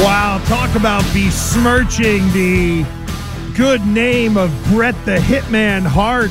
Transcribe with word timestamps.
Wow, 0.00 0.40
talk 0.46 0.76
about 0.76 1.02
besmirching 1.12 2.22
the 2.32 2.86
good 3.56 3.84
name 3.84 4.36
of 4.36 4.52
Bret 4.68 4.94
the 5.04 5.16
Hitman 5.16 5.84
Hart. 5.84 6.30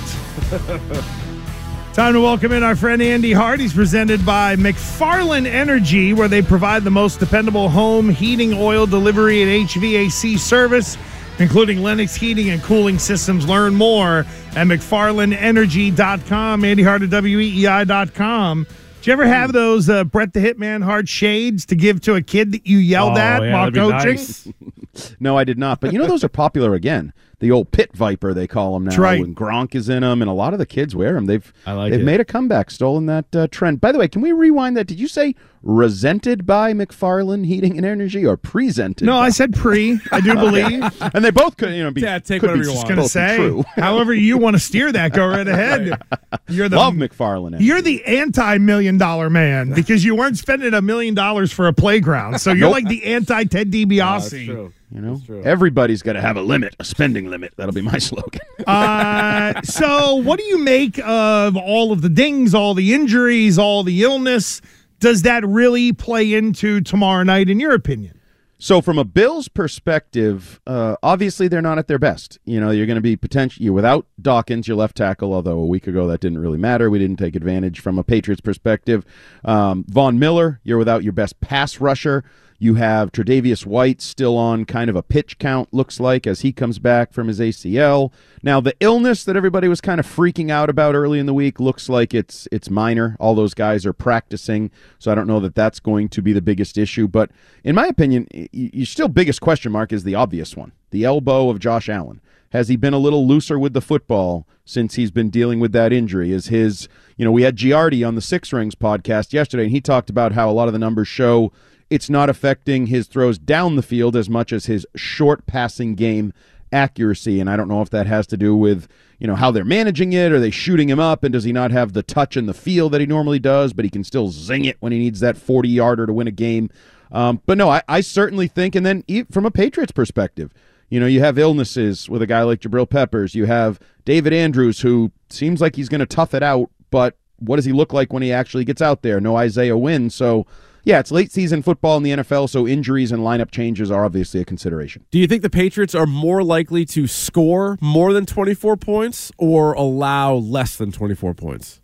Time 1.94 2.14
to 2.14 2.22
welcome 2.22 2.54
in 2.54 2.64
our 2.64 2.78
friend 2.78 3.02
Andy 3.02 3.34
Hart. 3.34 3.60
He's 3.60 3.74
presented 3.74 4.26
by 4.26 4.56
McFarland 4.56 5.48
Energy, 5.48 6.14
where 6.14 6.30
they 6.30 6.42
provide 6.42 6.86
the 6.86 6.92
most 6.92 7.20
dependable 7.20 7.68
home 7.68 8.08
heating 8.08 8.54
oil 8.54 8.86
delivery 8.86 9.42
and 9.42 9.68
HVAC 9.68 10.40
service, 10.40 10.98
including 11.38 11.84
Lennox 11.84 12.16
heating 12.16 12.50
and 12.52 12.64
cooling 12.64 12.98
systems. 12.98 13.50
Learn 13.50 13.76
more 13.76 14.20
at 14.56 14.68
McFarlandEnergy.com. 14.68 16.64
Andy 16.64 16.84
Hart 16.84 17.02
at 17.02 17.10
WEEI.com. 17.10 18.66
Did 19.08 19.12
you 19.14 19.24
ever 19.24 19.28
have 19.34 19.54
those 19.54 19.90
uh, 19.90 20.04
Bret 20.04 20.34
the 20.34 20.42
Hitman 20.42 20.84
Hart 20.84 21.08
shades 21.08 21.66
to 21.68 21.78
give 21.78 22.02
to 22.02 22.16
a 22.16 22.22
kid 22.22 22.52
that 22.52 22.68
you 22.68 22.78
yelled 22.78 23.14
Oh, 23.14 23.22
at 23.22 23.42
yeah, 23.42 23.54
while 23.54 23.72
coaching? 23.72 24.16
nice. 24.16 24.50
No, 25.22 25.38
I 25.38 25.46
did 25.46 25.58
not. 25.58 25.80
But 25.80 25.94
you 25.94 25.98
know, 26.00 26.08
those 26.08 26.26
are 26.26 26.28
popular 26.30 26.74
again. 26.74 27.14
The 27.40 27.52
old 27.52 27.72
pit 27.72 27.96
viper, 27.96 28.34
they 28.34 28.48
call 28.48 28.74
them 28.74 28.86
now. 28.86 28.90
That's 28.90 28.98
right. 29.00 29.22
And 29.24 29.36
Gronk 29.36 29.76
is 29.76 29.90
in 29.90 30.02
them, 30.02 30.24
and 30.24 30.30
a 30.30 30.34
lot 30.34 30.54
of 30.54 30.60
the 30.60 30.66
kids 30.66 30.96
wear 30.96 31.14
them. 31.14 31.28
They've 31.28 31.54
I 31.68 31.74
like 31.74 31.92
they've 31.92 32.00
it. 32.02 32.04
made 32.04 32.20
a 32.20 32.26
comeback, 32.26 32.72
stolen 32.72 33.06
that 33.06 33.36
uh, 33.36 33.48
trend. 33.52 33.80
By 33.80 33.92
the 33.92 34.00
way, 34.00 34.08
can 34.08 34.24
we 34.24 34.32
rewind 34.32 34.76
that? 34.76 34.88
Did 34.88 35.00
you 35.00 35.08
say 35.08 35.36
resented 35.62 36.46
by 36.48 36.74
McFarland 36.74 37.46
Heating 37.46 37.78
and 37.78 37.86
Energy 37.86 38.26
or 38.26 38.38
presented? 38.38 39.06
No, 39.06 39.12
by? 39.14 39.26
I 39.28 39.30
said 39.30 39.54
pre. 39.54 40.00
I 40.12 40.20
do 40.22 40.34
believe. 40.36 40.82
and 41.14 41.24
they 41.24 41.30
both 41.30 41.58
could, 41.58 41.74
you 41.76 41.84
know, 41.84 41.92
be, 41.92 42.02
Yeah, 42.02 42.18
take 42.18 42.42
could 42.42 42.50
whatever 42.50 42.64
be 42.64 42.70
you 42.70 42.74
just 42.74 42.86
want. 42.88 42.96
gonna 42.98 43.08
say, 43.10 43.36
true. 43.38 43.64
however 43.76 44.14
you 44.16 44.40
want 44.40 44.56
to 44.56 44.60
steer 44.60 44.92
that, 44.92 45.14
go 45.14 45.28
right 45.28 45.48
ahead. 45.48 46.02
You're 46.50 46.70
the 46.70 46.78
Love 46.78 46.96
McFarland. 46.96 47.48
Energy. 47.50 47.66
You're 47.66 47.82
the 47.84 48.04
anti-million 48.06 48.98
dollar 48.98 49.30
man 49.30 49.74
because 49.74 50.04
you 50.04 50.16
weren't 50.16 50.38
spending 50.40 50.74
a 50.74 50.82
million 50.82 51.14
dollars 51.14 51.52
for 51.52 51.68
a 51.68 51.74
playground. 51.74 52.40
So 52.40 52.50
you're 52.52 52.62
Nope. 52.70 52.72
like 52.72 52.88
the 52.88 53.04
anti 53.06 53.44
Ted 53.44 53.72
DiBiase. 53.72 54.46
true. 54.46 54.74
You 54.90 55.02
know, 55.02 55.16
That's 55.16 55.26
true. 55.26 55.44
everybody's 55.44 56.02
got 56.02 56.14
to 56.14 56.22
have 56.22 56.38
a 56.38 56.42
limit, 56.42 56.74
a 56.80 56.86
spending 56.86 57.27
limit. 57.30 57.54
That'll 57.58 57.74
be 57.74 57.82
my 57.82 57.98
slogan. 57.98 58.42
Uh, 58.66 59.62
so 59.62 60.16
what 60.16 60.40
do 60.40 60.46
you 60.46 60.58
make 60.58 61.00
of 61.00 61.56
all 61.56 61.92
of 61.92 62.02
the 62.02 62.10
dings, 62.10 62.54
all 62.54 62.74
the 62.74 62.94
injuries, 62.94 63.58
all 63.58 63.84
the 63.84 64.04
illness? 64.04 64.62
Does 65.00 65.22
that 65.24 65.46
really 65.46 65.94
play 65.94 66.34
into 66.34 66.82
tomorrow 66.82 67.24
night, 67.24 67.50
in 67.50 67.60
your 67.60 67.74
opinion? 67.74 68.20
So, 68.60 68.82
from 68.82 68.98
a 68.98 69.04
Bills 69.04 69.48
perspective, 69.48 70.60
uh, 70.66 70.96
obviously 71.04 71.48
they're 71.48 71.62
not 71.62 71.78
at 71.78 71.88
their 71.88 72.00
best. 72.00 72.40
You 72.44 72.60
know, 72.60 72.72
you're 72.72 72.88
going 72.88 72.96
to 72.96 73.02
be 73.02 73.16
potential. 73.16 73.64
You're 73.64 73.74
without 73.74 74.08
Dawkins, 74.20 74.68
your 74.68 74.78
left 74.78 74.98
tackle. 74.98 75.32
Although 75.32 75.60
a 75.60 75.66
week 75.66 75.86
ago 75.86 76.08
that 76.08 76.22
didn't 76.22 76.40
really 76.40 76.58
matter. 76.58 76.90
We 76.90 76.98
didn't 76.98 77.18
take 77.18 77.36
advantage 77.36 77.80
from 77.80 78.00
a 78.00 78.04
Patriots 78.04 78.42
perspective. 78.42 79.06
Um, 79.46 79.86
Von 79.88 80.18
Miller, 80.18 80.60
you're 80.64 80.80
without 80.80 81.04
your 81.04 81.14
best 81.14 81.40
pass 81.40 81.80
rusher. 81.80 82.24
You 82.60 82.76
have 82.76 83.12
Tre'Davious 83.12 83.68
White 83.68 84.02
still 84.02 84.36
on 84.36 84.66
kind 84.66 84.90
of 84.90 84.96
a 84.96 85.04
pitch 85.04 85.38
count, 85.38 85.72
looks 85.72 86.00
like, 86.00 86.26
as 86.26 86.42
he 86.42 86.52
comes 86.52 86.80
back 86.80 87.14
from 87.14 87.28
his 87.28 87.40
ACL. 87.40 88.12
Now, 88.42 88.60
the 88.60 88.76
illness 88.80 89.24
that 89.26 89.36
everybody 89.36 89.68
was 89.68 89.80
kind 89.80 90.00
of 90.00 90.08
freaking 90.08 90.50
out 90.50 90.70
about 90.70 90.96
early 90.96 91.20
in 91.20 91.28
the 91.28 91.36
week 91.36 91.60
looks 91.60 91.88
like 91.88 92.16
it's 92.16 92.48
it's 92.52 92.70
minor. 92.70 93.16
All 93.20 93.36
those 93.36 93.54
guys 93.54 93.86
are 93.86 93.94
practicing, 93.94 94.72
so 94.98 95.12
I 95.12 95.16
don't 95.16 95.28
know 95.28 95.40
that 95.42 95.54
that's 95.54 95.80
going 95.80 96.10
to 96.10 96.22
be 96.22 96.34
the 96.34 96.42
biggest 96.42 96.80
issue. 96.80 97.08
But 97.08 97.30
in 97.64 97.76
my 97.76 97.86
opinion, 97.86 98.28
your 98.52 98.88
still 98.88 99.08
biggest 99.08 99.40
question 99.40 99.72
mark 99.72 99.94
is 99.94 100.04
the 100.04 100.16
obvious 100.16 100.58
one: 100.58 100.72
the 100.90 101.04
elbow 101.04 101.50
of 101.50 101.60
Josh 101.60 101.90
Allen. 101.90 102.22
Has 102.52 102.70
he 102.70 102.76
been 102.76 102.94
a 102.94 102.98
little 102.98 103.28
looser 103.28 103.60
with 103.60 103.74
the 103.74 103.82
football 103.82 104.48
since 104.64 104.96
he's 104.96 105.12
been 105.12 105.30
dealing 105.30 105.60
with 105.60 105.74
that 105.74 105.92
injury? 105.92 106.32
Is 106.32 106.48
his, 106.48 106.88
you 107.18 107.26
know, 107.26 107.32
we 107.32 107.44
had 107.44 107.58
Giardi 107.58 108.08
on 108.08 108.16
the 108.16 108.22
Six 108.22 108.54
Rings 108.54 108.74
podcast 108.74 109.34
yesterday, 109.34 109.64
and 109.64 109.72
he 109.72 109.82
talked 109.82 110.10
about 110.10 110.32
how 110.32 110.50
a 110.50 110.54
lot 110.54 110.68
of 110.68 110.74
the 110.74 110.80
numbers 110.80 111.10
show 111.10 111.52
it's 111.90 112.10
not 112.10 112.30
affecting 112.30 112.88
his 112.88 113.08
throws 113.08 113.38
down 113.38 113.76
the 113.76 113.82
field 113.82 114.16
as 114.16 114.30
much 114.30 114.52
as 114.52 114.66
his 114.66 114.86
short 114.96 115.46
passing 115.46 115.96
game 115.96 116.34
accuracy. 116.72 117.40
And 117.40 117.50
I 117.50 117.56
don't 117.56 117.68
know 117.68 117.82
if 117.82 117.90
that 117.92 118.08
has 118.08 118.28
to 118.28 118.38
do 118.38 118.56
with, 118.56 118.88
you 119.20 119.28
know, 119.28 119.36
how 119.36 119.52
they're 119.52 119.64
managing 119.64 120.14
it. 120.14 120.32
Are 120.32 120.40
they 120.40 120.52
shooting 120.52 120.90
him 120.90 121.00
up? 121.00 121.24
And 121.24 121.32
does 121.32 121.46
he 121.46 121.54
not 121.54 121.72
have 121.72 121.94
the 121.94 122.04
touch 122.04 122.36
and 122.36 122.48
the 122.48 122.54
feel 122.54 122.90
that 122.90 123.02
he 123.02 123.08
normally 123.08 123.40
does, 123.40 123.74
but 123.74 123.86
he 123.86 123.92
can 123.92 124.04
still 124.04 124.30
zing 124.30 124.66
it 124.66 124.78
when 124.80 124.92
he 124.92 125.00
needs 125.00 125.20
that 125.22 125.38
40 125.38 125.70
yarder 125.70 126.06
to 126.06 126.14
win 126.14 126.28
a 126.28 126.32
game? 126.32 126.70
Um, 127.12 127.42
but 127.46 127.58
no, 127.58 127.70
I, 127.70 127.82
I 127.88 128.02
certainly 128.02 128.48
think, 128.48 128.76
and 128.76 128.86
then 128.86 129.04
from 129.32 129.46
a 129.46 129.52
Patriots 129.52 129.94
perspective, 129.94 130.54
you 130.90 131.00
know, 131.00 131.06
you 131.06 131.20
have 131.22 131.38
illnesses 131.38 132.10
with 132.10 132.22
a 132.22 132.28
guy 132.28 132.44
like 132.44 132.62
Jabril 132.62 132.90
Peppers. 132.90 133.36
You 133.36 133.46
have 133.46 133.80
David 134.06 134.34
Andrews, 134.34 134.82
who 134.82 135.12
seems 135.30 135.60
like 135.62 135.76
he's 135.76 135.90
going 135.90 136.00
to 136.00 136.06
tough 136.06 136.34
it 136.34 136.44
out, 136.44 136.70
but 136.92 137.18
what 137.40 137.58
does 137.58 137.66
he 137.66 137.74
look 137.74 137.94
like 137.94 138.14
when 138.14 138.24
he 138.24 138.32
actually 138.32 138.66
gets 138.66 138.82
out 138.82 139.02
there? 139.02 139.20
No 139.20 139.36
Isaiah 139.36 139.78
Wynn. 139.78 140.10
So, 140.10 140.46
yeah, 140.88 141.00
it's 141.00 141.12
late 141.12 141.34
season 141.34 141.62
football 141.62 141.98
in 141.98 142.04
the 142.04 142.12
NFL, 142.12 142.50
so 142.50 142.66
injuries 142.66 143.12
and 143.12 143.22
lineup 143.22 143.52
changes 143.52 143.92
are 143.92 144.06
obviously 144.06 144.40
a 144.40 144.46
consideration. 144.46 145.04
Do 145.12 145.20
you 145.20 145.28
think 145.28 145.42
the 145.42 145.50
Patriots 145.50 145.94
are 145.94 146.06
more 146.06 146.44
likely 146.44 146.86
to 146.86 147.08
score 147.08 147.78
more 147.82 148.14
than 148.14 148.26
24 148.26 148.78
points 148.78 149.30
or 149.38 149.74
allow 149.74 150.36
less 150.36 150.78
than 150.78 150.94
24 150.94 151.34
points? 151.34 151.82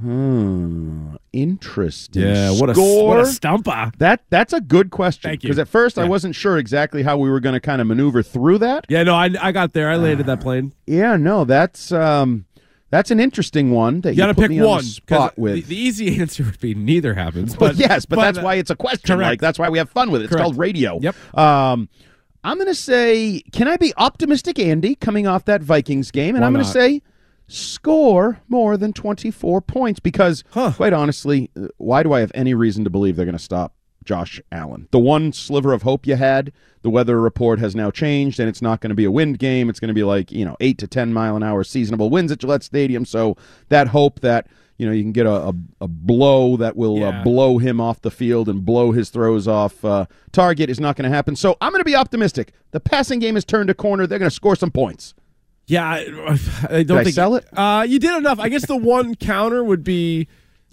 Hmm. 0.00 1.16
Interesting. 1.34 2.22
what 2.58 2.70
a 2.70 2.74
Score? 2.74 3.08
what 3.08 3.20
a 3.20 3.26
stumper. 3.26 3.92
That 3.98 4.24
that's 4.30 4.54
a 4.54 4.60
good 4.62 4.90
question. 4.90 5.28
Thank 5.30 5.42
you. 5.42 5.48
Because 5.48 5.58
at 5.58 5.68
first 5.68 5.98
I 5.98 6.04
wasn't 6.04 6.34
sure 6.34 6.56
exactly 6.56 7.02
how 7.02 7.18
we 7.18 7.28
were 7.28 7.40
going 7.40 7.54
to 7.54 7.60
kind 7.60 7.82
of 7.82 7.86
maneuver 7.86 8.22
through 8.22 8.58
that. 8.58 8.86
Yeah, 8.88 9.02
no, 9.02 9.14
I, 9.14 9.30
I 9.38 9.52
got 9.52 9.74
there. 9.74 9.90
I 9.90 9.96
landed 9.96 10.24
that 10.26 10.40
plane. 10.40 10.72
Yeah, 10.86 11.16
no, 11.16 11.44
that's 11.44 11.92
um, 11.92 12.45
that's 12.90 13.10
an 13.10 13.18
interesting 13.20 13.70
one 13.72 14.00
that 14.02 14.12
You 14.12 14.18
got 14.18 14.26
to 14.28 14.34
pick 14.34 14.50
me 14.50 14.60
on 14.60 14.66
one. 14.66 14.82
spot 14.84 15.34
the, 15.34 15.40
with. 15.40 15.66
the 15.66 15.76
easy 15.76 16.16
answer 16.20 16.44
would 16.44 16.60
be 16.60 16.74
neither 16.74 17.14
happens. 17.14 17.56
But 17.56 17.76
yes, 17.76 18.06
but, 18.06 18.16
that's 18.16 18.38
uh, 18.38 18.42
why 18.42 18.54
it's 18.56 18.70
a 18.70 18.76
question. 18.76 19.16
correct. 19.16 19.28
Like 19.30 19.40
that's 19.40 19.58
why 19.58 19.68
we 19.68 19.78
have 19.78 19.90
fun 19.90 20.10
with 20.10 20.22
it. 20.22 20.24
It's 20.26 20.30
Correct. 20.32 20.42
called 20.44 20.58
radio. 20.58 20.98
Yep. 21.00 21.38
Um, 21.38 21.88
I'm 22.44 22.56
going 22.58 22.68
to 22.68 22.74
say, 22.76 23.42
can 23.52 23.66
I 23.66 23.76
be 23.76 23.92
optimistic, 23.96 24.58
Andy, 24.60 24.94
coming 24.94 25.26
off 25.26 25.46
that 25.46 25.62
Vikings 25.62 26.12
game? 26.12 26.36
And 26.36 26.42
Why 26.42 26.46
I'm 26.46 26.52
going 26.52 26.64
to 26.64 26.70
say, 26.70 27.02
score 27.48 28.40
more 28.48 28.76
than 28.76 28.92
24 28.92 29.60
points 29.62 30.00
because, 30.00 30.44
Huh. 30.50 30.72
quite 30.76 30.92
honestly, 30.92 31.50
uh, 31.60 31.68
why 31.78 32.02
do 32.02 32.12
I 32.12 32.20
have 32.20 32.30
any 32.34 32.54
reason 32.54 32.84
to 32.84 32.90
believe 32.90 33.16
they're 33.16 33.24
going 33.24 33.36
to 33.36 33.42
stop 33.42 33.74
Josh 34.06 34.40
Allen? 34.50 34.88
The 34.90 34.98
one 34.98 35.32
sliver 35.32 35.72
of 35.72 35.82
hope 35.82 36.06
you 36.06 36.16
had, 36.16 36.52
the 36.82 36.90
weather 36.90 37.20
report 37.20 37.58
has 37.58 37.74
now 37.74 37.90
changed, 37.90 38.40
and 38.40 38.48
it's 38.48 38.62
not 38.62 38.80
going 38.80 38.90
to 38.90 38.94
be 38.94 39.04
a 39.04 39.10
wind 39.10 39.38
game. 39.38 39.68
It's 39.68 39.80
going 39.80 39.88
to 39.88 39.94
be 39.94 40.04
like 40.04 40.32
you 40.32 40.44
know 40.44 40.56
eight 40.60 40.78
to 40.78 40.86
10 40.86 41.12
mile 41.12 41.36
an 41.36 41.42
hour 41.42 41.64
seasonable 41.64 42.08
winds 42.08 42.32
at 42.32 42.38
Gillette 42.38 42.62
Stadium. 42.62 43.04
So 43.04 43.36
that 43.68 43.88
hope 43.88 44.20
that 44.20 44.46
you 44.78 44.86
know 44.86 44.92
you 44.92 45.02
can 45.02 45.12
get 45.12 45.26
a, 45.26 45.48
a, 45.48 45.54
a 45.82 45.88
blow 45.88 46.56
that 46.56 46.76
will 46.76 47.02
uh, 47.02 47.22
blow 47.22 47.58
him 47.58 47.80
off 47.80 48.00
the 48.00 48.10
field 48.10 48.48
and 48.48 48.64
blow 48.64 48.92
his 48.92 49.10
throws 49.10 49.48
off 49.48 49.84
uh, 49.84 50.06
target 50.32 50.70
is 50.70 50.80
not 50.80 50.96
going 50.96 51.08
to 51.10 51.14
happen. 51.14 51.36
So 51.36 51.56
I'm 51.60 51.72
going 51.72 51.80
to 51.80 51.84
be 51.84 51.96
optimistic. 51.96 52.52
The 52.70 52.80
passing 52.80 53.18
game 53.18 53.34
has 53.34 53.44
turned 53.44 53.68
a 53.68 53.74
corner. 53.74 54.06
They're 54.06 54.18
going 54.18 54.30
to 54.30 54.34
score 54.34 54.56
some 54.56 54.70
points. 54.70 55.14
Yeah, 55.66 55.84
I, 55.84 55.98
I 56.70 56.82
don't 56.82 56.98
I 56.98 57.04
think 57.04 57.14
sell 57.14 57.34
it? 57.34 57.46
Uh, 57.52 57.84
you 57.88 57.98
did 57.98 58.16
enough. 58.16 58.38
I 58.38 58.48
guess 58.48 58.66
the 58.66 58.76
one 58.76 59.14
counter 59.14 59.64
would 59.64 59.82
be 59.82 60.28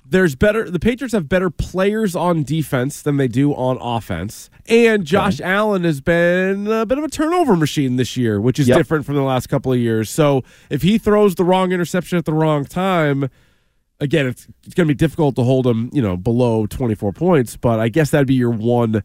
there's 0.05 0.35
better. 0.35 0.69
The 0.69 0.79
Patriots 0.79 1.13
have 1.13 1.27
better 1.29 1.49
players 1.49 2.15
on 2.15 2.43
defense 2.43 3.01
than 3.01 3.17
they 3.17 3.27
do 3.27 3.53
on 3.53 3.77
offense, 3.81 4.49
and 4.67 5.05
Josh 5.05 5.39
Allen 5.41 5.83
has 5.83 6.01
been 6.01 6.67
a 6.67 6.85
bit 6.85 6.97
of 6.97 7.03
a 7.03 7.09
turnover 7.09 7.55
machine 7.55 7.95
this 7.95 8.15
year, 8.17 8.39
which 8.41 8.59
is 8.59 8.67
Yep. 8.67 8.77
different 8.77 9.05
from 9.05 9.15
the 9.15 9.23
last 9.23 9.47
couple 9.47 9.71
of 9.73 9.79
years. 9.79 10.09
So 10.09 10.43
if 10.69 10.81
he 10.81 10.97
throws 10.97 11.35
the 11.35 11.43
wrong 11.43 11.71
interception 11.71 12.17
at 12.17 12.25
the 12.25 12.33
wrong 12.33 12.65
time. 12.65 13.29
Again, 13.99 14.25
it's, 14.27 14.47
it's 14.65 14.73
going 14.73 14.85
to 14.87 14.93
be 14.93 14.97
difficult 14.97 15.35
to 15.37 15.43
hold 15.43 15.65
him, 15.65 15.89
you 15.93 16.01
know, 16.01 16.17
below 16.17 16.65
24 16.65 17.13
points, 17.13 17.55
but 17.55 17.79
I 17.79 17.87
guess 17.87 18.09
that'd 18.09 18.27
be 18.27 18.33
your 18.33 18.49
one 18.49 19.01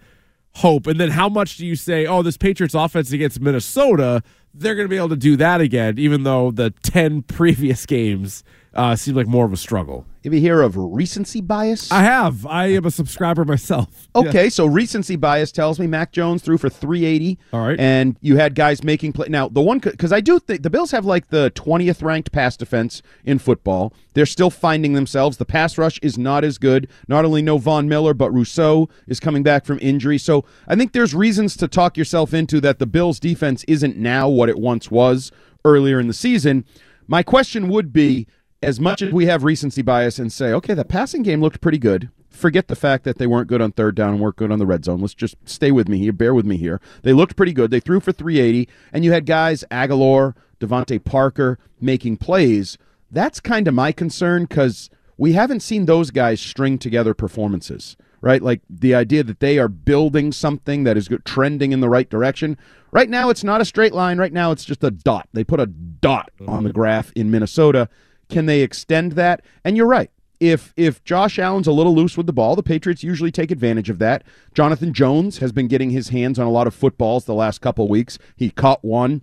hope. 0.54 0.88
And 0.88 0.98
then 0.98 1.10
how 1.10 1.28
much 1.28 1.56
do 1.56 1.64
you 1.64 1.76
say, 1.76 2.04
oh, 2.06 2.22
this 2.22 2.36
Patriots 2.36 2.74
offense 2.74 3.12
against 3.12 3.40
Minnesota, 3.40 4.22
they're 4.54 4.74
going 4.74 4.86
to 4.86 4.90
be 4.90 4.96
able 4.96 5.10
to 5.10 5.16
do 5.16 5.36
that 5.36 5.60
again, 5.60 5.98
even 6.00 6.24
though 6.24 6.50
the 6.50 6.70
10 6.82 7.22
previous 7.28 7.86
games 7.86 8.42
uh, 8.74 8.96
seem 8.96 9.14
like 9.14 9.28
more 9.28 9.44
of 9.44 9.52
a 9.52 9.56
struggle? 9.56 10.04
You 10.32 10.40
hear 10.40 10.62
of 10.62 10.76
recency 10.76 11.40
bias, 11.40 11.90
I 11.90 12.02
have. 12.02 12.46
I 12.46 12.66
am 12.66 12.84
a 12.84 12.90
subscriber 12.90 13.44
myself. 13.44 14.08
Okay, 14.14 14.48
so 14.50 14.66
recency 14.66 15.16
bias 15.16 15.52
tells 15.52 15.78
me 15.78 15.86
Mac 15.86 16.12
Jones 16.12 16.42
threw 16.42 16.58
for 16.58 16.68
380. 16.68 17.38
All 17.52 17.66
right. 17.66 17.78
And 17.78 18.16
you 18.20 18.36
had 18.36 18.54
guys 18.54 18.82
making 18.82 19.12
play. 19.12 19.28
Now, 19.28 19.48
the 19.48 19.60
one, 19.60 19.78
because 19.78 20.12
I 20.12 20.20
do 20.20 20.38
think 20.38 20.62
the 20.62 20.70
Bills 20.70 20.90
have 20.90 21.04
like 21.04 21.28
the 21.28 21.50
20th 21.52 22.02
ranked 22.02 22.32
pass 22.32 22.56
defense 22.56 23.02
in 23.24 23.38
football. 23.38 23.92
They're 24.14 24.26
still 24.26 24.50
finding 24.50 24.94
themselves. 24.94 25.36
The 25.36 25.44
pass 25.44 25.78
rush 25.78 25.98
is 26.02 26.18
not 26.18 26.44
as 26.44 26.58
good. 26.58 26.88
Not 27.06 27.24
only 27.24 27.42
no 27.42 27.58
Von 27.58 27.88
Miller, 27.88 28.14
but 28.14 28.32
Rousseau 28.32 28.88
is 29.06 29.20
coming 29.20 29.42
back 29.42 29.64
from 29.64 29.78
injury. 29.80 30.18
So 30.18 30.44
I 30.66 30.74
think 30.76 30.92
there's 30.92 31.14
reasons 31.14 31.56
to 31.58 31.68
talk 31.68 31.96
yourself 31.96 32.34
into 32.34 32.60
that 32.60 32.78
the 32.78 32.86
Bills 32.86 33.20
defense 33.20 33.64
isn't 33.68 33.96
now 33.96 34.28
what 34.28 34.48
it 34.48 34.58
once 34.58 34.90
was 34.90 35.30
earlier 35.64 36.00
in 36.00 36.08
the 36.08 36.14
season. 36.14 36.64
My 37.06 37.22
question 37.22 37.68
would 37.68 37.92
be 37.92 38.26
as 38.62 38.80
much 38.80 39.02
as 39.02 39.12
we 39.12 39.26
have 39.26 39.44
recency 39.44 39.82
bias 39.82 40.18
and 40.18 40.32
say, 40.32 40.52
okay, 40.52 40.74
the 40.74 40.84
passing 40.84 41.22
game 41.22 41.40
looked 41.40 41.60
pretty 41.60 41.78
good. 41.78 42.10
Forget 42.28 42.68
the 42.68 42.76
fact 42.76 43.04
that 43.04 43.18
they 43.18 43.26
weren't 43.26 43.48
good 43.48 43.60
on 43.60 43.72
third 43.72 43.94
down 43.94 44.14
and 44.14 44.20
weren't 44.20 44.36
good 44.36 44.52
on 44.52 44.58
the 44.58 44.66
red 44.66 44.84
zone. 44.84 45.00
Let's 45.00 45.14
just 45.14 45.36
stay 45.44 45.70
with 45.70 45.88
me 45.88 45.98
here. 45.98 46.12
Bear 46.12 46.34
with 46.34 46.46
me 46.46 46.56
here. 46.56 46.80
They 47.02 47.12
looked 47.12 47.36
pretty 47.36 47.52
good. 47.52 47.70
They 47.70 47.80
threw 47.80 48.00
for 48.00 48.12
380, 48.12 48.68
and 48.92 49.04
you 49.04 49.12
had 49.12 49.26
guys, 49.26 49.64
Agholor, 49.70 50.34
DeVante 50.60 51.02
Parker, 51.04 51.58
making 51.80 52.16
plays. 52.18 52.78
That's 53.10 53.40
kind 53.40 53.66
of 53.66 53.74
my 53.74 53.92
concern 53.92 54.44
because 54.44 54.90
we 55.16 55.32
haven't 55.32 55.60
seen 55.60 55.86
those 55.86 56.10
guys 56.10 56.40
string 56.40 56.78
together 56.78 57.14
performances, 57.14 57.96
right? 58.20 58.42
Like 58.42 58.60
the 58.68 58.94
idea 58.94 59.24
that 59.24 59.40
they 59.40 59.58
are 59.58 59.68
building 59.68 60.30
something 60.30 60.84
that 60.84 60.96
is 60.96 61.08
trending 61.24 61.72
in 61.72 61.80
the 61.80 61.88
right 61.88 62.08
direction. 62.08 62.56
Right 62.92 63.08
now, 63.08 63.30
it's 63.30 63.44
not 63.44 63.60
a 63.60 63.64
straight 63.64 63.94
line. 63.94 64.18
Right 64.18 64.32
now, 64.32 64.52
it's 64.52 64.64
just 64.64 64.84
a 64.84 64.90
dot. 64.90 65.28
They 65.32 65.44
put 65.44 65.60
a 65.60 65.66
dot 65.66 66.30
on 66.46 66.62
the 66.62 66.70
mm-hmm. 66.70 66.78
graph 66.78 67.12
in 67.16 67.30
Minnesota. 67.30 67.88
Can 68.28 68.46
they 68.46 68.60
extend 68.60 69.12
that? 69.12 69.42
And 69.64 69.76
you're 69.76 69.86
right. 69.86 70.10
If 70.40 70.72
if 70.76 71.02
Josh 71.02 71.38
Allen's 71.38 71.66
a 71.66 71.72
little 71.72 71.94
loose 71.94 72.16
with 72.16 72.26
the 72.26 72.32
ball, 72.32 72.54
the 72.54 72.62
Patriots 72.62 73.02
usually 73.02 73.32
take 73.32 73.50
advantage 73.50 73.90
of 73.90 73.98
that. 73.98 74.22
Jonathan 74.54 74.92
Jones 74.92 75.38
has 75.38 75.50
been 75.50 75.66
getting 75.66 75.90
his 75.90 76.10
hands 76.10 76.38
on 76.38 76.46
a 76.46 76.50
lot 76.50 76.68
of 76.68 76.74
footballs 76.74 77.24
the 77.24 77.34
last 77.34 77.60
couple 77.60 77.88
weeks. 77.88 78.18
He 78.36 78.50
caught 78.50 78.84
one 78.84 79.22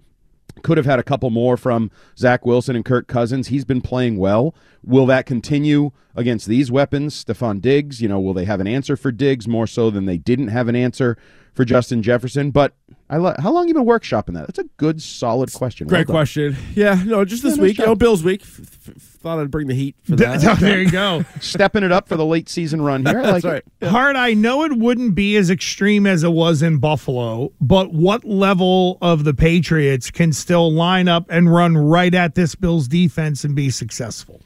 could 0.62 0.78
have 0.78 0.86
had 0.86 1.00
a 1.00 1.04
couple 1.04 1.30
more 1.30 1.58
from 1.58 1.92
Zach 2.18 2.46
Wilson 2.46 2.76
and 2.76 2.86
Kirk 2.86 3.08
Cousins. 3.08 3.48
He's 3.48 3.66
been 3.66 3.82
playing 3.82 4.18
well. 4.18 4.56
Will 4.84 5.06
that 5.08 5.26
continue 5.26 5.92
against 6.16 6.48
these 6.48 6.72
weapons? 6.72 7.24
Stefon 7.24 7.62
Diggs, 7.62 8.02
you 8.02 8.08
know, 8.08 8.20
will 8.20 8.34
they 8.34 8.46
have 8.46 8.60
an 8.60 8.68
answer 8.68 8.96
for 8.96 9.12
Diggs 9.12 9.48
more 9.48 9.68
so 9.68 9.90
than 9.90 10.06
they 10.06 10.18
didn't 10.18 10.48
have 10.50 10.68
an 10.68 10.76
answer 10.76 11.18
for 11.54 11.66
Justin 11.66 12.02
Jefferson? 12.02 12.52
But 12.52 12.74
I 13.10 13.18
lo- 13.18 13.36
how 13.38 13.52
long 13.52 13.68
you 13.68 13.74
been 13.76 13.86
workshopping 13.86 14.34
that? 14.34 14.48
That's 14.48 14.58
a 14.60 14.64
good, 14.78 15.00
solid 15.02 15.54
question. 15.54 15.88
Great 15.88 16.08
Well 16.08 16.16
question. 16.16 16.56
Yeah, 16.74 17.02
no, 17.06 17.24
just 17.24 17.44
this 17.44 17.52
Yeah, 17.56 17.62
nice 17.62 17.70
week, 17.70 17.78
you 17.78 17.86
know, 17.86 17.96
Bills 17.96 18.24
week. 18.24 18.42
F- 18.42 18.60
f- 18.88 18.94
thought 18.96 19.38
I'd 19.40 19.52
bring 19.52 19.68
the 19.68 19.76
heat 19.76 19.96
for 20.04 20.16
that. 20.16 20.60
there 20.60 20.82
you 20.82 20.90
go. 20.90 21.24
Stepping 21.40 21.84
it 21.84 21.92
up 21.92 22.08
for 22.08 22.16
the 22.18 22.26
late 22.26 22.50
season 22.50 22.82
run 22.82 23.06
here. 23.06 23.20
I 23.20 23.22
like 23.22 23.44
That's 23.44 23.46
right. 23.46 23.64
it. 23.82 23.88
Hart, 23.90 24.16
I 24.16 24.34
know 24.34 24.64
it 24.64 24.76
wouldn't 24.78 25.14
be 25.14 25.36
as 25.38 25.52
extreme 25.52 26.08
as 26.08 26.24
it 26.24 26.32
was 26.32 26.64
in 26.64 26.80
Buffalo, 26.80 27.52
but 27.62 27.94
what 27.94 28.24
level 28.26 28.98
of 29.04 29.24
the 29.24 29.36
Patriots 29.36 30.10
can 30.10 30.34
still 30.34 30.72
line 30.74 31.08
up 31.08 31.28
and 31.30 31.54
run 31.54 31.78
right 31.78 32.14
at 32.14 32.34
this 32.34 32.56
Bills 32.56 32.88
defense 32.88 33.44
and 33.44 33.56
be 33.56 33.70
successful? 33.70 34.42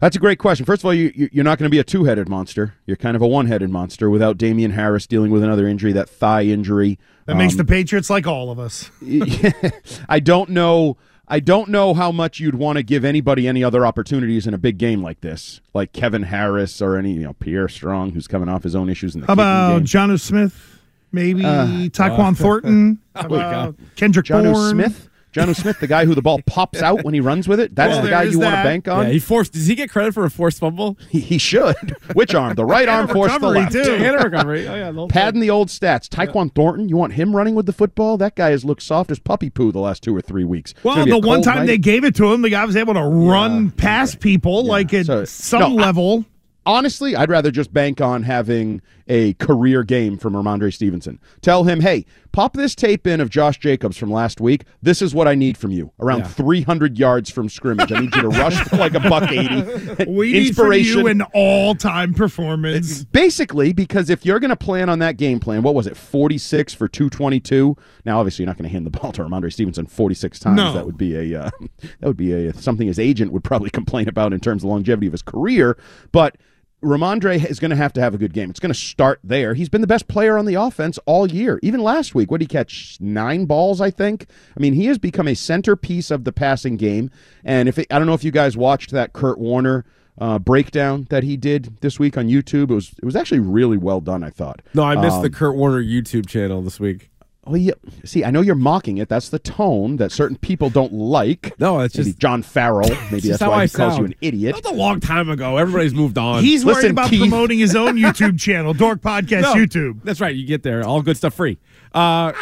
That's 0.00 0.16
a 0.16 0.18
great 0.18 0.38
question. 0.38 0.64
First 0.66 0.80
of 0.82 0.86
all, 0.86 0.94
you, 0.94 1.12
you- 1.14 1.28
you're 1.32 1.44
not 1.44 1.58
going 1.58 1.68
to 1.68 1.70
be 1.70 1.78
a 1.78 1.84
two 1.84 2.04
headed 2.04 2.28
monster. 2.28 2.74
You're 2.86 2.96
kind 2.96 3.14
of 3.16 3.22
a 3.22 3.26
one 3.26 3.46
headed 3.46 3.70
monster 3.70 4.08
without 4.10 4.38
Damien 4.38 4.72
Harris 4.72 5.06
dealing 5.06 5.30
with 5.30 5.42
another 5.44 5.68
injury, 5.68 5.92
that 5.92 6.08
thigh 6.08 6.42
injury. 6.44 6.98
That 7.26 7.36
makes 7.36 7.54
the 7.54 7.60
um, 7.60 7.66
Patriots 7.66 8.10
like 8.10 8.26
all 8.26 8.50
of 8.50 8.58
us. 8.58 8.90
I 10.08 10.20
don't 10.20 10.50
know. 10.50 10.96
I 11.28 11.38
don't 11.38 11.68
know 11.68 11.94
how 11.94 12.10
much 12.10 12.40
you'd 12.40 12.56
want 12.56 12.78
to 12.78 12.82
give 12.82 13.04
anybody 13.04 13.46
any 13.46 13.62
other 13.62 13.86
opportunities 13.86 14.48
in 14.48 14.54
a 14.54 14.58
big 14.58 14.78
game 14.78 15.00
like 15.02 15.20
this, 15.20 15.60
like 15.74 15.92
Kevin 15.92 16.24
Harris 16.24 16.82
or 16.82 16.96
any 16.96 17.12
you 17.12 17.20
know 17.22 17.34
Pierre 17.34 17.68
Strong, 17.68 18.12
who's 18.12 18.26
coming 18.26 18.48
off 18.48 18.64
his 18.64 18.74
own 18.74 18.88
issues 18.88 19.14
in 19.14 19.20
the 19.20 19.28
How 19.28 19.34
about 19.34 19.76
game. 19.78 19.86
Jonnu 19.86 20.18
Smith? 20.18 20.78
Maybe 21.12 21.44
uh, 21.44 21.66
Tyquan 21.90 22.36
Thornton? 22.38 22.98
How 23.14 23.26
about 23.26 23.76
Kendrick 23.96 24.26
John 24.26 24.44
Bourne? 24.44 24.70
Smith? 24.70 25.08
Jonnu 25.32 25.54
Smith, 25.54 25.78
the 25.80 25.86
guy 25.86 26.04
who 26.04 26.14
the 26.14 26.22
ball 26.22 26.40
pops 26.46 26.82
out 26.82 27.04
when 27.04 27.14
he 27.14 27.20
runs 27.20 27.46
with 27.46 27.60
it. 27.60 27.74
That's 27.74 27.92
Well, 27.94 28.02
the 28.02 28.10
guy 28.10 28.22
you 28.24 28.38
want 28.40 28.54
to 28.56 28.62
bank 28.62 28.88
on. 28.88 29.06
Yeah, 29.06 29.12
he 29.12 29.18
forced. 29.20 29.52
Does 29.52 29.66
he 29.66 29.74
get 29.74 29.90
credit 29.90 30.12
for 30.14 30.24
a 30.24 30.30
forced 30.30 30.58
fumble? 30.58 30.98
he, 31.08 31.20
he 31.20 31.38
should. 31.38 31.96
Which 32.14 32.34
arm? 32.34 32.54
The 32.54 32.64
right 32.64 32.88
arm 32.88 33.06
forced 33.08 33.40
the 33.40 33.48
left. 33.48 33.72
too. 33.72 33.80
And 33.80 34.16
a 34.16 34.24
recovery. 34.24 34.66
Oh 34.66 34.74
yeah, 34.74 34.86
the 34.90 34.94
whole 34.98 35.08
thing. 35.08 35.12
Padding 35.12 35.40
the 35.40 35.50
old 35.50 35.68
stats. 35.68 36.08
Tyquan 36.08 36.54
Thornton, 36.54 36.88
you 36.88 36.96
want 36.96 37.12
him 37.12 37.34
running 37.36 37.54
with 37.54 37.66
the 37.66 37.72
football? 37.72 38.16
That 38.16 38.34
guy 38.34 38.50
has 38.50 38.64
looked 38.64 38.82
soft 38.82 39.10
as 39.10 39.18
puppy 39.18 39.50
poo 39.50 39.70
the 39.72 39.78
last 39.80 40.02
two 40.02 40.14
or 40.16 40.20
three 40.20 40.44
weeks. 40.44 40.74
Well, 40.82 41.06
the 41.06 41.18
one 41.18 41.42
time 41.42 41.58
night. 41.58 41.66
they 41.66 41.78
gave 41.78 42.04
it 42.04 42.14
to 42.16 42.32
him, 42.32 42.42
the 42.42 42.50
guy 42.50 42.64
was 42.64 42.76
able 42.76 42.94
to 42.94 43.02
run 43.04 43.70
past 43.70 44.20
people 44.20 44.64
like 44.66 44.92
at 44.94 45.06
So- 45.06 45.24
some 45.24 45.60
no, 45.60 45.66
I- 45.78 45.86
level. 45.86 46.24
honestly, 46.66 47.16
I'd 47.16 47.30
rather 47.30 47.50
just 47.50 47.72
bank 47.72 48.00
on 48.00 48.22
having 48.24 48.82
a 49.10 49.34
career 49.34 49.82
game 49.82 50.16
from 50.16 50.34
Rhamondre 50.34 50.72
Stevenson. 50.72 51.18
Tell 51.42 51.64
him, 51.64 51.80
hey, 51.80 52.06
pop 52.30 52.52
this 52.54 52.76
tape 52.76 53.08
in 53.08 53.20
of 53.20 53.28
Josh 53.28 53.58
Jacobs 53.58 53.96
from 53.96 54.10
last 54.10 54.40
week. 54.40 54.64
This 54.80 55.02
is 55.02 55.12
what 55.12 55.26
I 55.26 55.34
need 55.34 55.58
from 55.58 55.72
you. 55.72 55.90
Around 55.98 56.20
Yeah. 56.20 56.28
300 56.28 56.96
yards 56.96 57.28
from 57.28 57.48
scrimmage. 57.48 57.90
I 57.90 58.00
need 58.00 58.14
you 58.14 58.22
to 58.22 58.28
rush 58.28 58.56
for 58.68 58.76
like 58.78 58.94
a 58.94 59.00
buck 59.00 59.30
80. 59.30 60.04
we 60.10 60.32
need 60.32 60.54
from 60.54 60.72
you 60.74 61.08
an 61.08 61.22
all-time 61.34 62.14
performance. 62.14 63.04
Basically, 63.04 63.72
because 63.72 64.10
if 64.10 64.24
you're 64.24 64.38
going 64.38 64.50
to 64.50 64.56
plan 64.56 64.88
on 64.88 65.00
that 65.00 65.16
game 65.16 65.40
plan, 65.40 65.62
what 65.62 65.74
was 65.74 65.88
it, 65.88 65.96
46 65.96 66.72
for 66.72 66.86
222? 66.86 67.76
Now, 68.04 68.20
obviously, 68.20 68.44
you're 68.44 68.46
not 68.46 68.58
going 68.58 68.68
to 68.68 68.72
hand 68.72 68.86
the 68.86 68.90
ball 68.90 69.10
to 69.12 69.24
Rhamondre 69.24 69.52
Stevenson 69.52 69.86
46 69.86 70.38
times. 70.38 70.56
No. 70.56 70.72
That 70.72 70.86
would 70.86 70.96
be 70.96 71.34
a 71.34 71.40
uh, 71.46 71.50
that 72.00 72.06
would 72.06 72.16
be 72.16 72.32
a 72.32 72.54
something 72.54 72.86
his 72.86 73.00
agent 73.00 73.32
would 73.32 73.42
probably 73.42 73.70
complain 73.70 74.08
about 74.08 74.32
in 74.32 74.38
terms 74.38 74.62
of 74.62 74.70
longevity 74.70 75.08
of 75.08 75.12
his 75.12 75.22
career. 75.22 75.76
But 76.12 76.36
Rhamondre 76.82 77.44
is 77.44 77.60
going 77.60 77.70
to 77.70 77.76
have 77.76 77.92
to 77.94 78.00
have 78.00 78.14
a 78.14 78.18
good 78.18 78.32
game. 78.32 78.48
It's 78.50 78.60
going 78.60 78.72
to 78.72 78.78
start 78.78 79.20
there. 79.22 79.54
He's 79.54 79.68
been 79.68 79.80
the 79.82 79.86
best 79.86 80.08
player 80.08 80.38
on 80.38 80.46
the 80.46 80.54
offense 80.54 80.98
all 81.06 81.30
year. 81.30 81.60
Even 81.62 81.80
last 81.82 82.14
week, 82.14 82.30
what 82.30 82.38
did 82.40 82.50
he 82.50 82.54
catch? 82.56 82.96
Nine 83.00 83.44
balls, 83.44 83.80
I 83.80 83.90
think. 83.90 84.26
I 84.56 84.60
mean, 84.60 84.72
he 84.72 84.86
has 84.86 84.96
become 84.98 85.28
a 85.28 85.34
centerpiece 85.34 86.10
of 86.10 86.24
the 86.24 86.32
passing 86.32 86.76
game. 86.76 87.10
And 87.44 87.68
if 87.68 87.78
it, 87.78 87.86
I 87.90 87.98
don't 87.98 88.06
know 88.06 88.14
if 88.14 88.24
you 88.24 88.30
guys 88.30 88.56
watched 88.56 88.90
that 88.92 89.12
Kurt 89.12 89.38
Warner 89.38 89.84
uh, 90.18 90.38
breakdown 90.38 91.06
that 91.10 91.22
he 91.22 91.36
did 91.36 91.76
this 91.80 91.98
week 91.98 92.16
on 92.16 92.28
YouTube. 92.28 92.70
It 92.70 92.74
was 92.74 92.90
it 92.98 93.04
was 93.04 93.16
actually 93.16 93.40
really 93.40 93.76
well 93.78 94.00
done. 94.00 94.22
I 94.22 94.30
thought. 94.30 94.60
No, 94.74 94.82
I 94.82 94.94
missed 94.96 95.16
Um, 95.16 95.22
the 95.22 95.30
Kurt 95.30 95.56
Warner 95.56 95.82
YouTube 95.82 96.26
channel 96.26 96.62
this 96.62 96.78
week. 96.80 97.10
Oh 97.52 97.56
yeah. 97.56 97.72
See, 98.04 98.24
I 98.24 98.30
know 98.30 98.42
you're 98.42 98.54
mocking 98.54 98.98
it. 98.98 99.08
That's 99.08 99.28
the 99.30 99.40
tone 99.40 99.96
that 99.96 100.12
certain 100.12 100.36
people 100.36 100.70
don't 100.70 100.92
like. 100.92 101.58
No, 101.58 101.80
it's 101.80 101.96
Maybe 101.96 102.10
just 102.10 102.18
John 102.20 102.42
Farrell. 102.44 102.88
Maybe 102.88 103.10
that's 103.10 103.24
just 103.26 103.42
how 103.42 103.50
why 103.50 103.62
I 103.62 103.66
he 103.66 103.72
calls 103.72 103.94
you 103.94 104.04
sound. 104.04 104.12
an 104.12 104.14
idiot. 104.20 104.54
That's 104.54 104.68
a 104.68 104.72
long 104.72 105.00
time 105.00 105.28
ago. 105.28 105.56
Everybody's 105.56 105.92
moved 105.94 106.16
on. 106.16 106.44
He's 106.44 106.64
worried 106.64 106.92
about 106.92 107.10
Keith. 107.10 107.20
promoting 107.20 107.58
his 107.58 107.74
own 107.74 107.96
YouTube 107.96 108.38
channel, 108.38 108.72
Dork 108.72 109.00
Podcast 109.00 109.42
No, 109.42 109.54
YouTube. 109.54 110.02
That's 110.04 110.20
right. 110.20 110.34
You 110.34 110.46
get 110.46 110.62
there. 110.62 110.86
All 110.86 111.02
good 111.02 111.16
stuff 111.16 111.34
free. 111.34 111.58
Uh, 111.92 112.32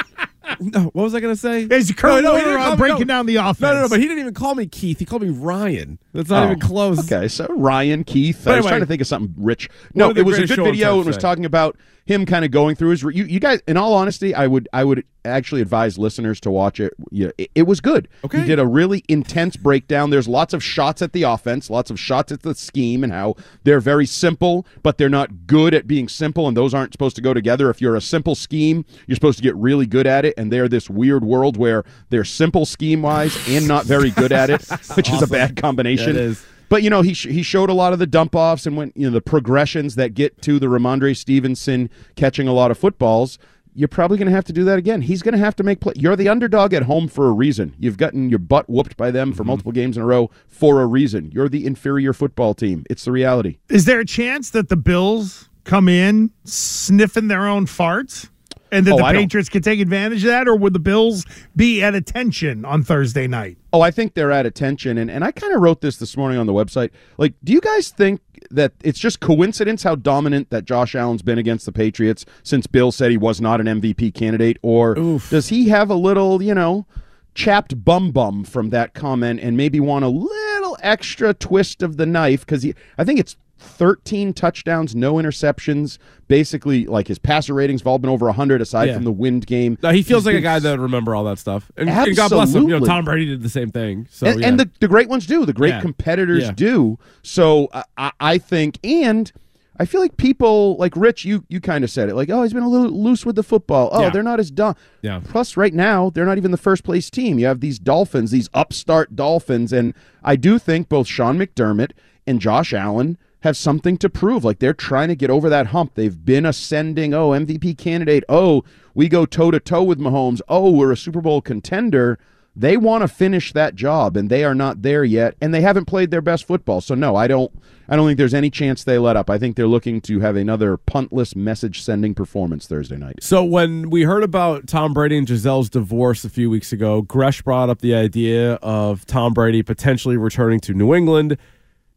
no, 0.60 0.80
what 0.92 1.02
was 1.02 1.14
I 1.14 1.20
going 1.20 1.34
to 1.34 1.40
say? 1.40 1.62
Is 1.62 1.92
Kurt 1.92 2.22
No, 2.22 2.32
no, 2.32 2.36
he 2.36 2.42
Warner 2.44 2.58
didn't 2.58 2.60
call 2.62 2.70
me- 2.72 2.76
breaking 2.76 2.98
no. 3.06 3.14
down 3.14 3.26
the 3.26 3.36
offense? 3.36 3.60
No, 3.60 3.72
no, 3.74 3.82
no, 3.82 3.88
but 3.88 3.98
he 4.00 4.06
didn't 4.06 4.20
even 4.20 4.34
call 4.34 4.54
me 4.54 4.66
Keith. 4.66 4.98
He 4.98 5.04
called 5.04 5.22
me 5.22 5.30
Ryan. 5.30 5.98
That's 6.12 6.30
not 6.30 6.42
Oh, 6.42 6.46
even 6.46 6.60
close. 6.60 7.12
Okay, 7.12 7.28
so 7.28 7.46
Ryan 7.50 8.04
Keith. 8.04 8.42
But 8.44 8.54
I 8.54 8.56
was 8.58 8.66
trying 8.66 8.80
to 8.80 8.86
think 8.86 9.00
of 9.00 9.06
something 9.06 9.34
rich. 9.36 9.68
No, 9.94 10.10
it 10.10 10.22
was 10.24 10.38
a 10.38 10.46
good 10.46 10.62
video 10.64 10.98
and 10.98 11.06
was 11.06 11.16
talking 11.16 11.44
about 11.44 11.76
him 12.06 12.24
kind 12.26 12.44
of 12.44 12.50
going 12.50 12.74
through 12.76 12.90
his. 12.90 13.02
You, 13.02 13.24
you 13.24 13.40
guys, 13.40 13.60
in 13.68 13.76
all 13.76 13.94
honesty, 13.94 14.34
I 14.34 14.46
would 14.46 14.68
I 14.72 14.84
would 14.84 15.04
actually 15.28 15.60
advise 15.60 15.98
listeners 15.98 16.40
to 16.40 16.50
watch 16.50 16.80
it. 16.80 16.94
Yeah, 17.10 17.30
it, 17.38 17.50
it 17.54 17.62
was 17.62 17.80
good. 17.80 18.08
Okay. 18.24 18.40
he 18.40 18.46
did 18.46 18.58
a 18.58 18.66
really 18.66 19.04
intense 19.08 19.56
breakdown. 19.56 20.10
There's 20.10 20.28
lots 20.28 20.54
of 20.54 20.62
shots 20.62 21.02
at 21.02 21.12
the 21.12 21.22
offense, 21.22 21.70
lots 21.70 21.90
of 21.90 21.98
shots 21.98 22.32
at 22.32 22.42
the 22.42 22.54
scheme, 22.54 23.04
and 23.04 23.12
how 23.12 23.36
they're 23.64 23.80
very 23.80 24.06
simple, 24.06 24.66
but 24.82 24.98
they're 24.98 25.08
not 25.08 25.46
good 25.46 25.74
at 25.74 25.86
being 25.86 26.08
simple, 26.08 26.48
and 26.48 26.56
those 26.56 26.74
aren't 26.74 26.92
supposed 26.92 27.16
to 27.16 27.22
go 27.22 27.34
together. 27.34 27.70
If 27.70 27.80
you're 27.80 27.96
a 27.96 28.00
simple 28.00 28.34
scheme, 28.34 28.84
you're 29.06 29.16
supposed 29.16 29.38
to 29.38 29.42
get 29.42 29.56
really 29.56 29.86
good 29.86 30.06
at 30.06 30.24
it, 30.24 30.34
and 30.36 30.52
they're 30.52 30.68
this 30.68 30.90
weird 30.90 31.24
world 31.24 31.56
where 31.56 31.84
they're 32.10 32.24
simple 32.24 32.66
scheme 32.66 33.02
wise 33.02 33.36
and 33.48 33.68
not 33.68 33.84
very 33.84 34.10
good 34.10 34.32
at 34.32 34.50
it, 34.50 34.62
which 34.94 35.10
is 35.10 35.22
a 35.22 35.26
bad 35.26 35.56
combination. 35.56 36.16
Yeah. 36.16 36.34
But 36.68 36.82
you 36.82 36.90
know, 36.90 37.02
he 37.02 37.14
sh- 37.14 37.28
he 37.28 37.42
showed 37.42 37.70
a 37.70 37.74
lot 37.74 37.92
of 37.92 37.98
the 37.98 38.06
dump 38.06 38.34
offs 38.34 38.66
and 38.66 38.76
went 38.76 38.96
you 38.96 39.06
know 39.06 39.12
the 39.12 39.20
progressions 39.20 39.94
that 39.94 40.14
get 40.14 40.40
to 40.42 40.58
the 40.58 40.66
Rhamondre 40.66 41.16
Stevenson 41.16 41.90
catching 42.16 42.46
a 42.46 42.52
lot 42.52 42.70
of 42.70 42.78
footballs. 42.78 43.38
You're 43.74 43.88
probably 43.88 44.18
going 44.18 44.26
to 44.26 44.34
have 44.34 44.44
to 44.44 44.52
do 44.52 44.64
that 44.64 44.78
again. 44.78 45.02
He's 45.02 45.22
going 45.22 45.32
to 45.32 45.38
have 45.38 45.56
to 45.56 45.62
make 45.62 45.80
play. 45.80 45.94
You're 45.96 46.16
the 46.16 46.28
underdog 46.28 46.74
at 46.74 46.82
home 46.82 47.08
for 47.08 47.28
a 47.28 47.32
reason. 47.32 47.74
You've 47.78 47.96
gotten 47.96 48.28
your 48.28 48.38
butt 48.38 48.68
whooped 48.68 48.96
by 48.96 49.10
them 49.10 49.32
for 49.32 49.42
mm-hmm. 49.42 49.48
multiple 49.48 49.72
games 49.72 49.96
in 49.96 50.02
a 50.02 50.06
row 50.06 50.30
for 50.46 50.82
a 50.82 50.86
reason. 50.86 51.30
You're 51.32 51.48
the 51.48 51.66
inferior 51.66 52.12
football 52.12 52.54
team. 52.54 52.84
It's 52.90 53.04
the 53.04 53.12
reality. 53.12 53.58
Is 53.68 53.84
there 53.84 54.00
a 54.00 54.06
chance 54.06 54.50
that 54.50 54.68
the 54.68 54.76
Bills 54.76 55.48
come 55.64 55.88
in 55.88 56.30
sniffing 56.44 57.28
their 57.28 57.46
own 57.46 57.66
farts? 57.66 58.28
And 58.70 58.86
that 58.86 58.92
Oh, 58.92 58.98
the 58.98 59.04
I 59.04 59.14
Patriots 59.14 59.48
can 59.48 59.62
take 59.62 59.80
advantage 59.80 60.24
of 60.24 60.28
that, 60.28 60.46
or 60.46 60.56
would 60.56 60.72
the 60.72 60.78
Bills 60.78 61.24
be 61.56 61.82
at 61.82 61.94
attention 61.94 62.64
on 62.64 62.82
Thursday 62.82 63.26
night? 63.26 63.58
Oh, 63.72 63.80
I 63.80 63.90
think 63.90 64.14
they're 64.14 64.32
at 64.32 64.46
attention, 64.46 64.98
and 64.98 65.10
and 65.10 65.24
I 65.24 65.30
kind 65.30 65.54
of 65.54 65.60
wrote 65.60 65.80
this 65.80 65.96
this 65.96 66.16
morning 66.16 66.38
on 66.38 66.46
the 66.46 66.52
website. 66.52 66.90
Like, 67.16 67.34
do 67.44 67.52
you 67.52 67.60
guys 67.60 67.90
think 67.90 68.20
that 68.50 68.72
it's 68.82 68.98
just 68.98 69.20
coincidence 69.20 69.82
how 69.82 69.94
dominant 69.94 70.50
that 70.50 70.64
Josh 70.64 70.94
Allen's 70.94 71.22
been 71.22 71.38
against 71.38 71.66
the 71.66 71.72
Patriots 71.72 72.24
since 72.42 72.66
Bill 72.66 72.92
said 72.92 73.10
he 73.10 73.16
was 73.16 73.40
not 73.40 73.60
an 73.60 73.66
MVP 73.80 74.14
candidate, 74.14 74.58
or 74.62 74.94
does 75.30 75.48
he 75.48 75.68
have 75.68 75.90
a 75.90 75.94
little, 75.94 76.42
you 76.42 76.54
know, 76.54 76.86
chapped 77.34 77.84
bum 77.84 78.10
bum 78.10 78.44
from 78.44 78.70
that 78.70 78.94
comment 78.94 79.40
and 79.40 79.56
maybe 79.56 79.80
want 79.80 80.04
a 80.04 80.08
little 80.08 80.76
extra 80.82 81.34
twist 81.34 81.82
of 81.82 81.96
the 81.96 82.06
knife 82.06 82.40
because 82.40 82.62
he? 82.62 82.74
I 82.96 83.04
think 83.04 83.18
it's. 83.20 83.36
13 83.58 84.32
touchdowns, 84.32 84.94
no 84.94 85.14
interceptions. 85.14 85.98
Basically, 86.28 86.86
like 86.86 87.08
his 87.08 87.18
passer 87.18 87.54
ratings 87.54 87.80
have 87.80 87.86
all 87.86 87.98
been 87.98 88.10
over 88.10 88.26
100 88.26 88.60
aside 88.60 88.88
Yeah. 88.88 88.94
from 88.94 89.04
the 89.04 89.12
wind 89.12 89.46
game. 89.46 89.78
No, 89.82 89.90
he 89.90 90.02
feels 90.02 90.22
He's 90.22 90.26
like 90.26 90.36
a 90.36 90.40
guy 90.40 90.58
that 90.58 90.70
would 90.70 90.80
remember 90.80 91.14
all 91.14 91.24
that 91.24 91.38
stuff. 91.38 91.70
And, 91.76 91.88
and 91.88 92.16
God 92.16 92.30
bless 92.30 92.54
him. 92.54 92.64
You 92.68 92.78
know, 92.80 92.86
Tom 92.86 93.04
Brady 93.04 93.26
did 93.26 93.42
the 93.42 93.48
same 93.48 93.70
thing. 93.70 94.06
So 94.10 94.26
and, 94.26 94.40
yeah. 94.40 94.48
and 94.48 94.60
the, 94.60 94.70
the 94.80 94.88
great 94.88 95.08
ones 95.08 95.26
do. 95.26 95.44
The 95.46 95.52
great 95.52 95.70
Yeah. 95.70 95.80
competitors 95.80 96.50
do. 96.50 96.98
So 97.22 97.66
uh, 97.72 97.82
I, 97.96 98.12
I 98.20 98.38
think, 98.38 98.78
and 98.84 99.32
I 99.80 99.84
feel 99.86 100.00
like 100.00 100.16
people 100.16 100.76
like 100.76 100.96
Rich, 100.96 101.24
you 101.24 101.44
you 101.48 101.60
kind 101.60 101.84
of 101.84 101.90
said 101.90 102.08
it, 102.08 102.14
like, 102.16 102.28
oh, 102.30 102.42
he's 102.42 102.52
been 102.52 102.64
a 102.64 102.68
little 102.68 102.90
loose 102.90 103.24
with 103.24 103.36
the 103.36 103.42
football. 103.44 103.88
Oh, 103.92 104.02
Yeah. 104.02 104.10
they're 104.10 104.22
not 104.24 104.40
as 104.40 104.50
dumb. 104.50 104.74
Yeah. 105.02 105.20
Plus, 105.24 105.56
right 105.56 105.72
now, 105.72 106.10
they're 106.10 106.26
not 106.26 106.36
even 106.36 106.50
the 106.50 106.56
first 106.56 106.82
place 106.84 107.08
team. 107.10 107.38
You 107.38 107.46
have 107.46 107.60
these 107.60 107.78
Dolphins, 107.78 108.32
these 108.32 108.50
upstart 108.52 109.14
Dolphins, 109.16 109.72
and 109.72 109.94
I 110.22 110.36
do 110.36 110.58
think 110.58 110.88
both 110.88 111.06
Sean 111.06 111.38
McDermott 111.38 111.92
and 112.26 112.40
Josh 112.40 112.74
Allen 112.74 113.16
have 113.40 113.56
something 113.56 113.96
to 113.98 114.08
prove. 114.08 114.44
Like 114.44 114.58
they're 114.58 114.72
trying 114.72 115.08
to 115.08 115.16
get 115.16 115.30
over 115.30 115.48
that 115.48 115.68
hump. 115.68 115.94
They've 115.94 116.24
been 116.24 116.44
ascending. 116.44 117.14
Oh, 117.14 117.30
MVP 117.30 117.78
candidate. 117.78 118.24
Oh, 118.28 118.64
we 118.94 119.08
go 119.08 119.26
toe 119.26 119.50
to 119.50 119.60
toe 119.60 119.82
with 119.82 119.98
Mahomes. 120.00 120.40
Oh, 120.48 120.70
we're 120.70 120.92
a 120.92 120.96
Super 120.96 121.20
Bowl 121.20 121.40
contender 121.40 122.18
They 122.58 122.76
want 122.76 123.02
to 123.02 123.08
finish 123.08 123.52
that 123.52 123.76
job, 123.76 124.16
and 124.16 124.28
they 124.28 124.42
are 124.42 124.54
not 124.54 124.82
there 124.82 125.04
yet, 125.04 125.36
and 125.40 125.54
they 125.54 125.60
haven't 125.60 125.84
played 125.84 126.10
their 126.10 126.20
best 126.20 126.44
football. 126.44 126.80
So 126.80 126.96
no, 126.96 127.14
I 127.14 127.28
don't. 127.28 127.52
I 127.88 127.94
don't 127.96 128.06
think 128.06 128.18
there's 128.18 128.34
any 128.34 128.50
chance 128.50 128.82
they 128.82 128.98
let 128.98 129.16
up. 129.16 129.30
I 129.30 129.38
think 129.38 129.56
they're 129.56 129.68
looking 129.68 130.00
to 130.02 130.20
have 130.20 130.34
another 130.36 130.76
puntless 130.76 131.36
message 131.36 131.80
sending 131.80 132.14
performance 132.14 132.66
Thursday 132.66 132.96
night. 132.96 133.22
So 133.22 133.44
when 133.44 133.88
we 133.90 134.02
heard 134.02 134.24
about 134.24 134.66
Tom 134.66 134.92
Brady 134.92 135.16
and 135.16 135.26
Gisele's 135.26 135.70
divorce 135.70 136.24
a 136.24 136.28
few 136.28 136.50
weeks 136.50 136.72
ago, 136.72 137.00
Gresh 137.00 137.40
brought 137.42 137.70
up 137.70 137.80
the 137.80 137.94
idea 137.94 138.54
of 138.54 139.06
Tom 139.06 139.32
Brady 139.32 139.62
potentially 139.62 140.16
returning 140.16 140.58
to 140.60 140.74
New 140.74 140.92
England. 140.92 141.38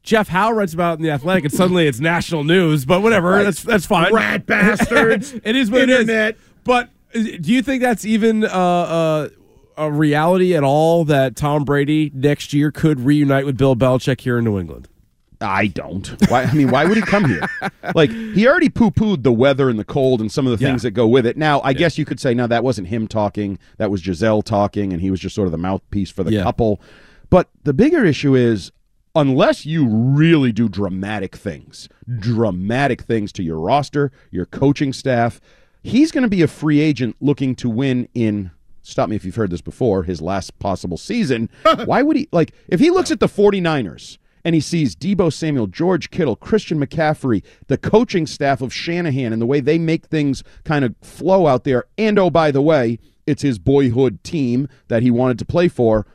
Jeff 0.04 0.28
Howe 0.30 0.52
writes 0.52 0.74
about 0.74 0.94
it 0.94 0.96
in 0.96 1.02
the 1.04 1.12
Athletic, 1.12 1.44
and 1.46 1.54
suddenly 1.54 1.88
it's 1.88 2.00
national 2.00 2.44
news. 2.44 2.86
But 2.86 3.02
whatever, 3.02 3.30
Right. 3.32 3.44
that's 3.44 3.62
that's 3.64 3.86
fine. 3.86 4.14
Rat 4.14 4.46
bastards. 4.46 5.34
it 5.44 5.56
is 5.56 5.70
what 5.70 5.82
Internet. 5.82 6.30
it 6.30 6.36
is. 6.36 6.42
But 6.64 6.90
do 7.14 7.52
you 7.54 7.62
think 7.62 7.82
that's 7.82 8.04
even 8.06 8.44
uh, 8.44 8.48
uh, 8.48 9.30
a 9.78 9.92
reality 9.92 10.56
at 10.56 10.64
all 10.64 11.06
that 11.06 11.36
Tom 11.36 11.64
Brady 11.66 12.12
next 12.14 12.54
year 12.54 12.72
could 12.72 13.00
reunite 13.02 13.46
with 13.46 13.58
Bill 13.58 13.76
Belichick 13.76 14.22
here 14.22 14.38
in 14.40 14.46
New 14.46 14.60
England? 14.60 14.88
I 15.44 15.68
don't. 15.68 16.08
Why? 16.30 16.44
I 16.44 16.54
mean, 16.54 16.70
why 16.70 16.86
would 16.86 16.98
he 16.98 17.02
come 17.04 17.26
here? 17.26 17.42
Like 17.96 18.12
he 18.12 18.48
already 18.48 18.70
poo-pooed 18.70 19.24
the 19.24 19.32
weather 19.34 19.68
and 19.70 19.78
the 19.80 19.84
cold 19.84 20.22
and 20.22 20.32
some 20.32 20.46
of 20.48 20.52
the 20.52 20.58
things 20.64 20.84
Yeah. 20.84 20.88
that 20.90 20.92
go 20.92 21.08
with 21.08 21.26
it. 21.26 21.36
Now, 21.36 21.62
I 21.62 21.74
guess 21.74 21.98
you 21.98 22.06
could 22.06 22.20
say, 22.20 22.34
no, 22.36 22.46
that 22.48 22.64
wasn't 22.64 22.88
him 22.90 23.08
talking. 23.08 23.58
That 23.78 23.90
was 23.92 24.02
Gisele 24.02 24.44
talking, 24.44 24.94
and 24.94 25.02
he 25.02 25.10
was 25.12 25.20
just 25.20 25.34
sort 25.36 25.48
of 25.48 25.52
the 25.52 25.58
mouthpiece 25.58 26.10
for 26.12 26.24
the 26.24 26.32
Yeah. 26.32 26.44
couple. 26.44 26.80
But 27.32 27.50
the 27.64 27.74
bigger 27.74 28.06
issue 28.06 28.36
is, 28.36 28.72
unless 29.16 29.66
you 29.66 29.88
really 29.88 30.52
do 30.52 30.70
dramatic 30.70 31.36
things, 31.36 31.90
dramatic 32.20 33.02
things 33.02 33.32
to 33.34 33.44
your 33.44 33.60
roster, 33.60 34.12
your 34.32 34.46
coaching 34.46 34.94
staff, 34.94 35.42
he's 35.84 36.12
going 36.12 36.24
to 36.24 36.30
be 36.30 36.42
a 36.42 36.48
free 36.48 36.80
agent 36.80 37.16
looking 37.20 37.56
to 37.56 37.70
win 37.70 38.08
in. 38.14 38.52
Stop 38.84 39.10
me 39.10 39.16
if 39.16 39.26
you've 39.26 39.36
heard 39.36 39.52
this 39.52 39.62
before. 39.62 40.04
His 40.04 40.22
last 40.22 40.58
possible 40.60 40.98
season. 40.98 41.50
Why 41.86 42.02
would 42.02 42.18
he 42.18 42.28
like 42.32 42.54
if 42.68 42.80
he 42.80 42.90
looks 42.90 43.12
at 43.12 43.20
the 43.20 43.28
49ers 43.28 44.18
and 44.44 44.56
he 44.56 44.62
sees 44.62 44.96
Deebo 44.96 45.32
Samuel, 45.32 45.68
George 45.68 46.10
Kittle, 46.10 46.36
Christian 46.36 46.80
McCaffrey, 46.80 47.44
the 47.68 47.78
coaching 47.78 48.26
staff 48.26 48.62
of 48.62 48.74
Shanahan, 48.74 49.34
and 49.34 49.42
the 49.42 49.46
way 49.46 49.60
they 49.60 49.78
make 49.78 50.08
things 50.08 50.44
kind 50.64 50.84
of 50.84 50.96
flow 51.02 51.46
out 51.46 51.64
there. 51.64 51.86
And 51.98 52.18
oh, 52.18 52.32
by 52.32 52.50
the 52.50 52.62
way, 52.62 52.98
it's 53.28 53.44
his 53.44 53.60
boyhood 53.60 54.24
team 54.24 54.68
that 54.88 55.04
he 55.04 55.12
wanted 55.12 55.38
to 55.40 55.46
play 55.46 55.68
for. 55.68 56.08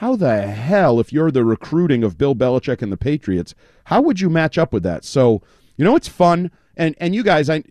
How 0.00 0.16
the 0.16 0.46
hell, 0.46 0.98
if 0.98 1.12
you're 1.12 1.30
the 1.30 1.44
recruiting 1.44 2.02
of 2.02 2.16
Bill 2.16 2.34
Belichick 2.34 2.80
and 2.80 2.90
the 2.90 2.96
Patriots, 2.96 3.54
how 3.84 4.00
would 4.00 4.18
you 4.18 4.30
match 4.30 4.56
up 4.56 4.72
with 4.72 4.82
that? 4.82 5.04
So, 5.04 5.42
you 5.76 5.84
know, 5.84 5.94
it's 5.94 6.08
fun. 6.08 6.50
And 6.74 6.94
and 6.98 7.14
you 7.14 7.22
guys, 7.22 7.50
I 7.50 7.62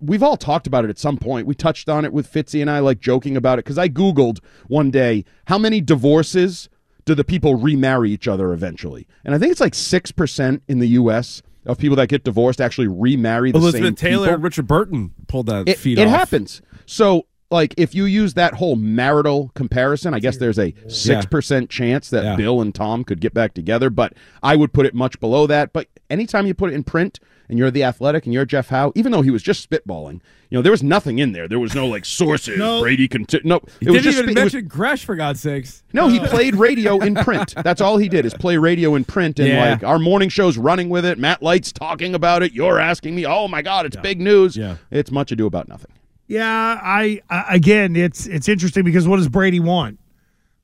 we've 0.00 0.22
all 0.22 0.36
talked 0.36 0.66
about 0.66 0.84
it 0.84 0.90
at 0.90 0.98
some 0.98 1.16
point. 1.16 1.46
We 1.46 1.54
touched 1.54 1.88
on 1.88 2.04
it 2.04 2.12
with 2.12 2.30
Fitzy 2.30 2.60
and 2.60 2.68
I, 2.68 2.80
like 2.80 2.98
joking 2.98 3.36
about 3.36 3.60
it, 3.60 3.64
because 3.64 3.78
I 3.78 3.88
Googled 3.88 4.40
one 4.66 4.90
day 4.90 5.24
how 5.46 5.58
many 5.58 5.80
divorces 5.80 6.68
do 7.04 7.14
the 7.14 7.22
people 7.22 7.54
remarry 7.54 8.10
each 8.10 8.26
other 8.26 8.52
eventually? 8.52 9.06
And 9.24 9.32
I 9.32 9.38
think 9.38 9.52
it's 9.52 9.60
like 9.60 9.74
6% 9.74 10.60
in 10.66 10.80
the 10.80 10.88
U.S. 10.88 11.40
of 11.64 11.78
people 11.78 11.94
that 11.98 12.08
get 12.08 12.24
divorced 12.24 12.60
actually 12.60 12.88
remarry 12.88 13.52
the 13.52 13.58
Elizabeth 13.58 13.86
same 13.86 13.94
Taylor 13.94 14.24
people. 14.26 14.34
and 14.34 14.42
Richard 14.42 14.66
Burton 14.66 15.14
pulled 15.28 15.46
that 15.46 15.68
It, 15.68 15.78
feed 15.78 16.00
it 16.00 16.08
off. 16.08 16.10
happens. 16.18 16.62
So, 16.84 17.26
like, 17.50 17.74
if 17.76 17.94
you 17.94 18.04
use 18.04 18.34
that 18.34 18.54
whole 18.54 18.76
marital 18.76 19.50
comparison, 19.54 20.14
I 20.14 20.18
guess 20.18 20.36
there's 20.38 20.58
a 20.58 20.72
6% 20.72 21.68
chance 21.68 22.10
that 22.10 22.24
Yeah. 22.24 22.36
Bill 22.36 22.60
and 22.60 22.74
Tom 22.74 23.04
could 23.04 23.20
get 23.20 23.32
back 23.34 23.54
together, 23.54 23.90
but 23.90 24.14
I 24.42 24.56
would 24.56 24.72
put 24.72 24.86
it 24.86 24.94
much 24.94 25.20
below 25.20 25.46
that. 25.46 25.72
But 25.72 25.88
anytime 26.10 26.46
you 26.46 26.54
put 26.54 26.70
it 26.70 26.74
in 26.74 26.82
print 26.84 27.20
and 27.48 27.58
you're 27.58 27.70
the 27.70 27.84
athletic 27.84 28.24
and 28.24 28.34
you're 28.34 28.44
Jeff 28.44 28.68
Howe, 28.70 28.92
even 28.96 29.12
though 29.12 29.22
he 29.22 29.30
was 29.30 29.42
just 29.42 29.68
spitballing, 29.70 30.20
you 30.50 30.58
know, 30.58 30.62
there 30.62 30.72
was 30.72 30.82
nothing 30.82 31.18
in 31.20 31.32
there. 31.32 31.46
There 31.48 31.58
was 31.60 31.74
no, 31.74 31.86
like, 31.86 32.04
sources. 32.04 32.58
No. 32.58 32.80
Brady 32.80 33.06
can. 33.08 33.26
no, 33.44 33.56
it 33.56 33.62
He 33.80 33.86
was 33.90 34.02
didn't 34.02 34.02
just. 34.04 34.18
even 34.18 34.24
it 34.30 34.42
was- 34.44 34.52
mention 34.54 34.68
Gresh 34.68 35.04
for 35.04 35.14
God's 35.16 35.40
sakes. 35.40 35.82
no, 35.92 36.08
he 36.08 36.18
played 36.26 36.54
radio 36.56 36.98
in 36.98 37.14
print. 37.14 37.54
That's 37.62 37.80
all 37.80 37.96
he 37.96 38.08
did 38.08 38.24
is 38.26 38.34
play 38.34 38.56
radio 38.56 38.94
in 38.96 39.04
print. 39.04 39.38
And 39.38 39.48
Yeah. 39.48 39.70
like 39.70 39.84
our 39.84 39.98
morning 40.00 40.28
show's 40.28 40.58
running 40.58 40.88
with 40.88 41.04
it. 41.04 41.18
Matt 41.18 41.42
Light's 41.42 41.72
talking 41.72 42.14
about 42.14 42.42
it. 42.42 42.52
You're 42.52 42.78
asking 42.80 43.14
me, 43.14 43.24
oh 43.26 43.46
my 43.48 43.62
God, 43.62 43.86
it's 43.86 43.96
big 43.96 44.20
news. 44.20 44.56
Yeah. 44.56 44.76
It's 44.90 45.10
much 45.12 45.30
ado 45.32 45.46
about 45.46 45.68
nothing. 45.68 45.90
Yeah, 46.28 46.80
I, 46.82 47.20
I 47.30 47.54
again, 47.54 47.94
it's 47.94 48.26
it's 48.26 48.48
interesting 48.48 48.84
because 48.84 49.06
what 49.06 49.16
does 49.16 49.28
Brady 49.28 49.60
want? 49.60 49.98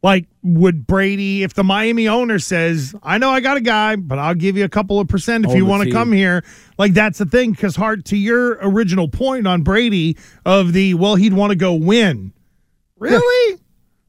Like, 0.02 0.26
would 0.42 0.84
Brady, 0.84 1.44
if 1.44 1.54
the 1.54 1.62
Miami 1.62 2.08
owner 2.08 2.40
says, 2.40 2.92
"I 3.04 3.18
know 3.18 3.30
I 3.30 3.38
got 3.38 3.56
a 3.56 3.60
guy, 3.60 3.94
but 3.94 4.18
I'll 4.18 4.34
give 4.34 4.56
you 4.56 4.64
a 4.64 4.68
couple 4.68 4.98
of 4.98 5.06
percent 5.06 5.44
if 5.44 5.54
you 5.54 5.64
want 5.64 5.84
to 5.84 5.92
come 5.92 6.10
here," 6.10 6.42
like 6.76 6.92
that's 6.92 7.18
the 7.18 7.26
thing. 7.26 7.52
Because 7.52 7.76
hard 7.76 8.04
to 8.06 8.16
your 8.16 8.58
original 8.60 9.06
point 9.06 9.46
on 9.46 9.62
Brady 9.62 10.16
of 10.44 10.72
the 10.72 10.94
well, 10.94 11.14
he'd 11.14 11.32
want 11.32 11.50
to 11.50 11.56
go 11.56 11.74
win. 11.74 12.32
Really? 12.98 13.60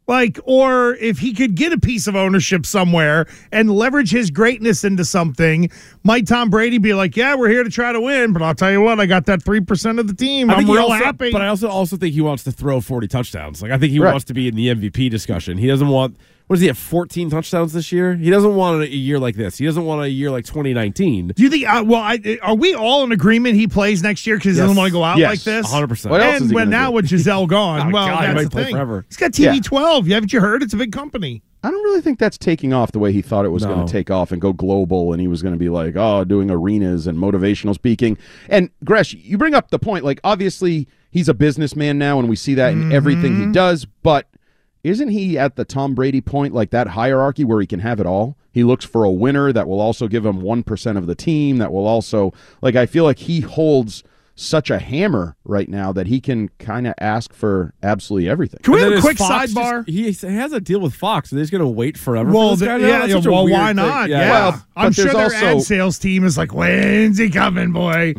Like, 0.06 0.38
or 0.44 0.96
if 0.96 1.20
he 1.20 1.34
could 1.34 1.56
get 1.56 1.72
a 1.72 1.78
piece 1.80 2.08
of 2.08 2.16
ownership 2.16 2.66
somewhere 2.66 3.26
and 3.54 3.72
leverage 3.72 4.12
his 4.12 4.30
greatness 4.32 4.84
into 4.84 5.06
something, 5.06 5.70
might 6.04 6.28
Tom 6.28 6.50
Brady 6.50 6.78
be 6.78 6.94
like, 6.94 7.16
"Yeah, 7.16 7.36
we're 7.36 7.48
here 7.50 7.64
to 7.64 7.70
try 7.70 7.94
to 7.94 8.02
win, 8.02 8.34
but 8.34 8.42
I'll 8.42 8.54
tell 8.56 8.72
you 8.72 8.82
what, 8.82 9.00
I 9.00 9.06
got 9.06 9.26
that 9.28 9.42
three 9.44 9.62
percent 9.62 10.00
of 10.00 10.08
the 10.08 10.14
team. 10.14 10.50
I 10.50 10.56
I'm 10.56 10.70
real 10.70 10.84
also- 10.84 10.96
happy." 11.06 11.32
But 11.32 11.42
I 11.42 11.48
also 11.48 11.70
also 11.70 11.96
think 11.96 12.14
he 12.14 12.22
wants 12.22 12.44
to 12.44 12.52
throw 12.52 12.82
40 12.82 13.08
touchdowns. 13.08 13.62
Like 13.62 13.72
I 13.72 13.78
think 13.78 13.92
he 13.94 14.00
Right. 14.00 14.12
wants 14.12 14.26
to 14.26 14.34
be 14.34 14.48
in 14.50 14.56
the 14.56 14.68
MVP 14.70 15.08
discussion. 15.10 15.58
He 15.58 15.68
doesn't 15.68 15.88
want 15.88 16.18
what 16.48 16.56
does 16.58 16.62
he 16.62 16.68
have 16.68 16.78
14 16.78 17.30
touchdowns 17.30 17.74
this 17.74 17.92
year? 17.92 18.16
He 18.16 18.30
doesn't 18.30 18.56
want 18.56 18.82
a 18.84 18.90
year 18.90 19.18
like 19.18 19.36
this. 19.36 19.58
He 19.58 19.66
doesn't 19.66 19.86
want 19.86 20.02
a 20.04 20.10
year 20.10 20.30
like 20.30 20.46
2019. 20.46 21.30
Do 21.36 21.42
you 21.44 21.50
think? 21.50 21.66
Uh, 21.68 21.84
well, 21.86 22.02
I, 22.02 22.38
are 22.42 22.56
we 22.56 22.76
all 22.76 23.04
in 23.04 23.12
agreement 23.12 23.56
he 23.56 23.68
plays 23.68 24.04
next 24.04 24.28
year 24.28 24.36
because 24.38 24.56
he 24.56 24.62
doesn't 24.62 24.76
want 24.76 24.88
to 24.88 24.92
go 24.94 25.04
out 25.04 25.18
Yes. 25.18 25.30
like 25.30 25.42
this? 25.44 25.74
100%. 25.74 26.10
What 26.10 26.22
else 26.22 26.36
is 26.36 26.42
And 26.42 26.50
he 26.52 26.56
when 26.56 26.70
now 26.70 26.90
do? 26.90 26.96
with 26.96 27.08
Gisele 27.08 27.48
gone, 27.48 27.88
Oh, 27.88 27.92
well, 27.92 28.08
God, 28.08 28.20
he 28.20 28.26
that's 28.28 28.36
might 28.36 28.44
the 28.44 28.50
play 28.50 28.64
thing. 28.66 28.74
forever. 28.76 29.06
He's 29.08 29.18
got 29.18 29.32
TV 29.32 29.56
Yeah. 29.56 29.62
12. 29.62 30.08
You 30.08 30.14
haven't 30.16 30.34
you 30.34 30.42
heard? 30.42 30.62
It's 30.64 30.74
a 30.74 30.78
big 30.78 30.92
company. 30.92 31.42
I 31.66 31.72
don't 31.72 31.84
really 31.86 32.02
think 32.02 32.20
that's 32.20 32.38
taking 32.38 32.74
off 32.74 32.92
the 32.92 33.00
way 33.00 33.14
he 33.14 33.22
thought 33.22 33.46
it 33.46 33.50
was 33.50 33.64
No. 33.64 33.74
going 33.74 33.88
to 33.88 33.92
take 33.92 34.12
off 34.12 34.34
and 34.34 34.42
go 34.42 34.52
global. 34.52 35.14
And 35.14 35.22
he 35.22 35.30
was 35.30 35.42
going 35.42 35.54
to 35.54 35.58
be 35.60 35.70
like, 35.70 35.96
oh, 35.96 36.26
doing 36.26 36.52
arenas 36.52 37.08
and 37.08 37.18
motivational 37.18 37.74
speaking. 37.74 38.18
And 38.50 38.70
Gresh, 38.84 39.14
you 39.14 39.38
bring 39.38 39.54
up 39.54 39.72
the 39.72 39.80
point. 39.80 40.04
Like, 40.04 40.20
obviously, 40.26 40.90
he's 41.10 41.30
a 41.30 41.34
businessman 41.34 41.98
now, 41.98 42.20
and 42.20 42.28
we 42.28 42.36
see 42.36 42.54
that 42.56 42.74
in 42.74 42.92
everything 42.92 43.40
he 43.40 43.50
does. 43.54 43.86
But 43.86 44.28
isn't 44.84 45.10
he 45.10 45.38
at 45.38 45.56
the 45.56 45.66
Tom 45.66 45.96
Brady 45.96 46.22
point, 46.22 46.54
like 46.54 46.72
that 46.72 46.88
hierarchy 46.90 47.44
where 47.44 47.62
he 47.62 47.68
can 47.68 47.80
have 47.80 48.00
it 48.00 48.06
all? 48.06 48.38
He 48.52 48.64
looks 48.64 48.86
for 48.86 49.04
a 49.04 49.12
winner 49.12 49.52
that 49.52 49.68
will 49.68 49.80
also 49.80 50.08
give 50.08 50.26
him 50.26 50.42
1% 50.42 50.98
of 50.98 51.08
the 51.08 51.16
team, 51.16 51.58
that 51.58 51.72
will 51.72 51.88
also, 51.88 52.34
like, 52.62 52.76
I 52.76 52.86
feel 52.86 53.04
like 53.04 53.20
he 53.20 53.40
holds 53.40 54.04
such 54.36 54.72
a 54.72 54.80
hammer 54.80 55.36
right 55.44 55.70
now 55.70 55.92
that 55.94 56.08
he 56.08 56.20
can 56.20 56.50
kind 56.58 56.88
of 56.88 56.94
ask 57.00 57.32
for 57.34 57.74
absolutely 57.84 58.28
everything. 58.28 58.60
Can 58.64 58.74
we 58.74 58.82
And 58.84 58.94
have 58.94 59.00
a 59.00 59.02
quick 59.06 59.18
Fox 59.20 59.54
sidebar? 59.54 59.86
just- 59.86 60.22
he 60.24 60.28
has 60.28 60.52
a 60.52 60.60
deal 60.60 60.80
with 60.80 60.96
Fox. 60.96 61.32
Are 61.32 61.36
they 61.36 61.42
just 61.44 61.52
going 61.52 61.62
to 61.62 61.68
wait 61.68 61.98
forever? 61.98 62.32
well, 62.32 62.50
for 62.50 62.56
this 62.56 62.60
the- 62.62 62.66
guy 62.66 62.78
now? 62.78 62.88
yeah, 62.88 63.00
That's 63.08 63.26
yeah, 63.26 63.32
well, 63.32 63.48
why 63.48 63.74
not? 63.74 64.10
Yeah. 64.10 64.20
Yeah, 64.22 64.32
Well, 64.32 64.66
I'm 64.76 64.88
but 64.88 64.96
sure 64.96 65.06
there's 65.14 65.32
their 65.34 65.44
ad 65.44 65.54
also- 65.54 65.64
sales 65.66 66.00
team 66.00 66.24
is 66.26 66.36
like, 66.38 66.52
"When's 66.54 67.20
he 67.20 67.30
coming, 67.30 67.72
boy?" 67.72 68.16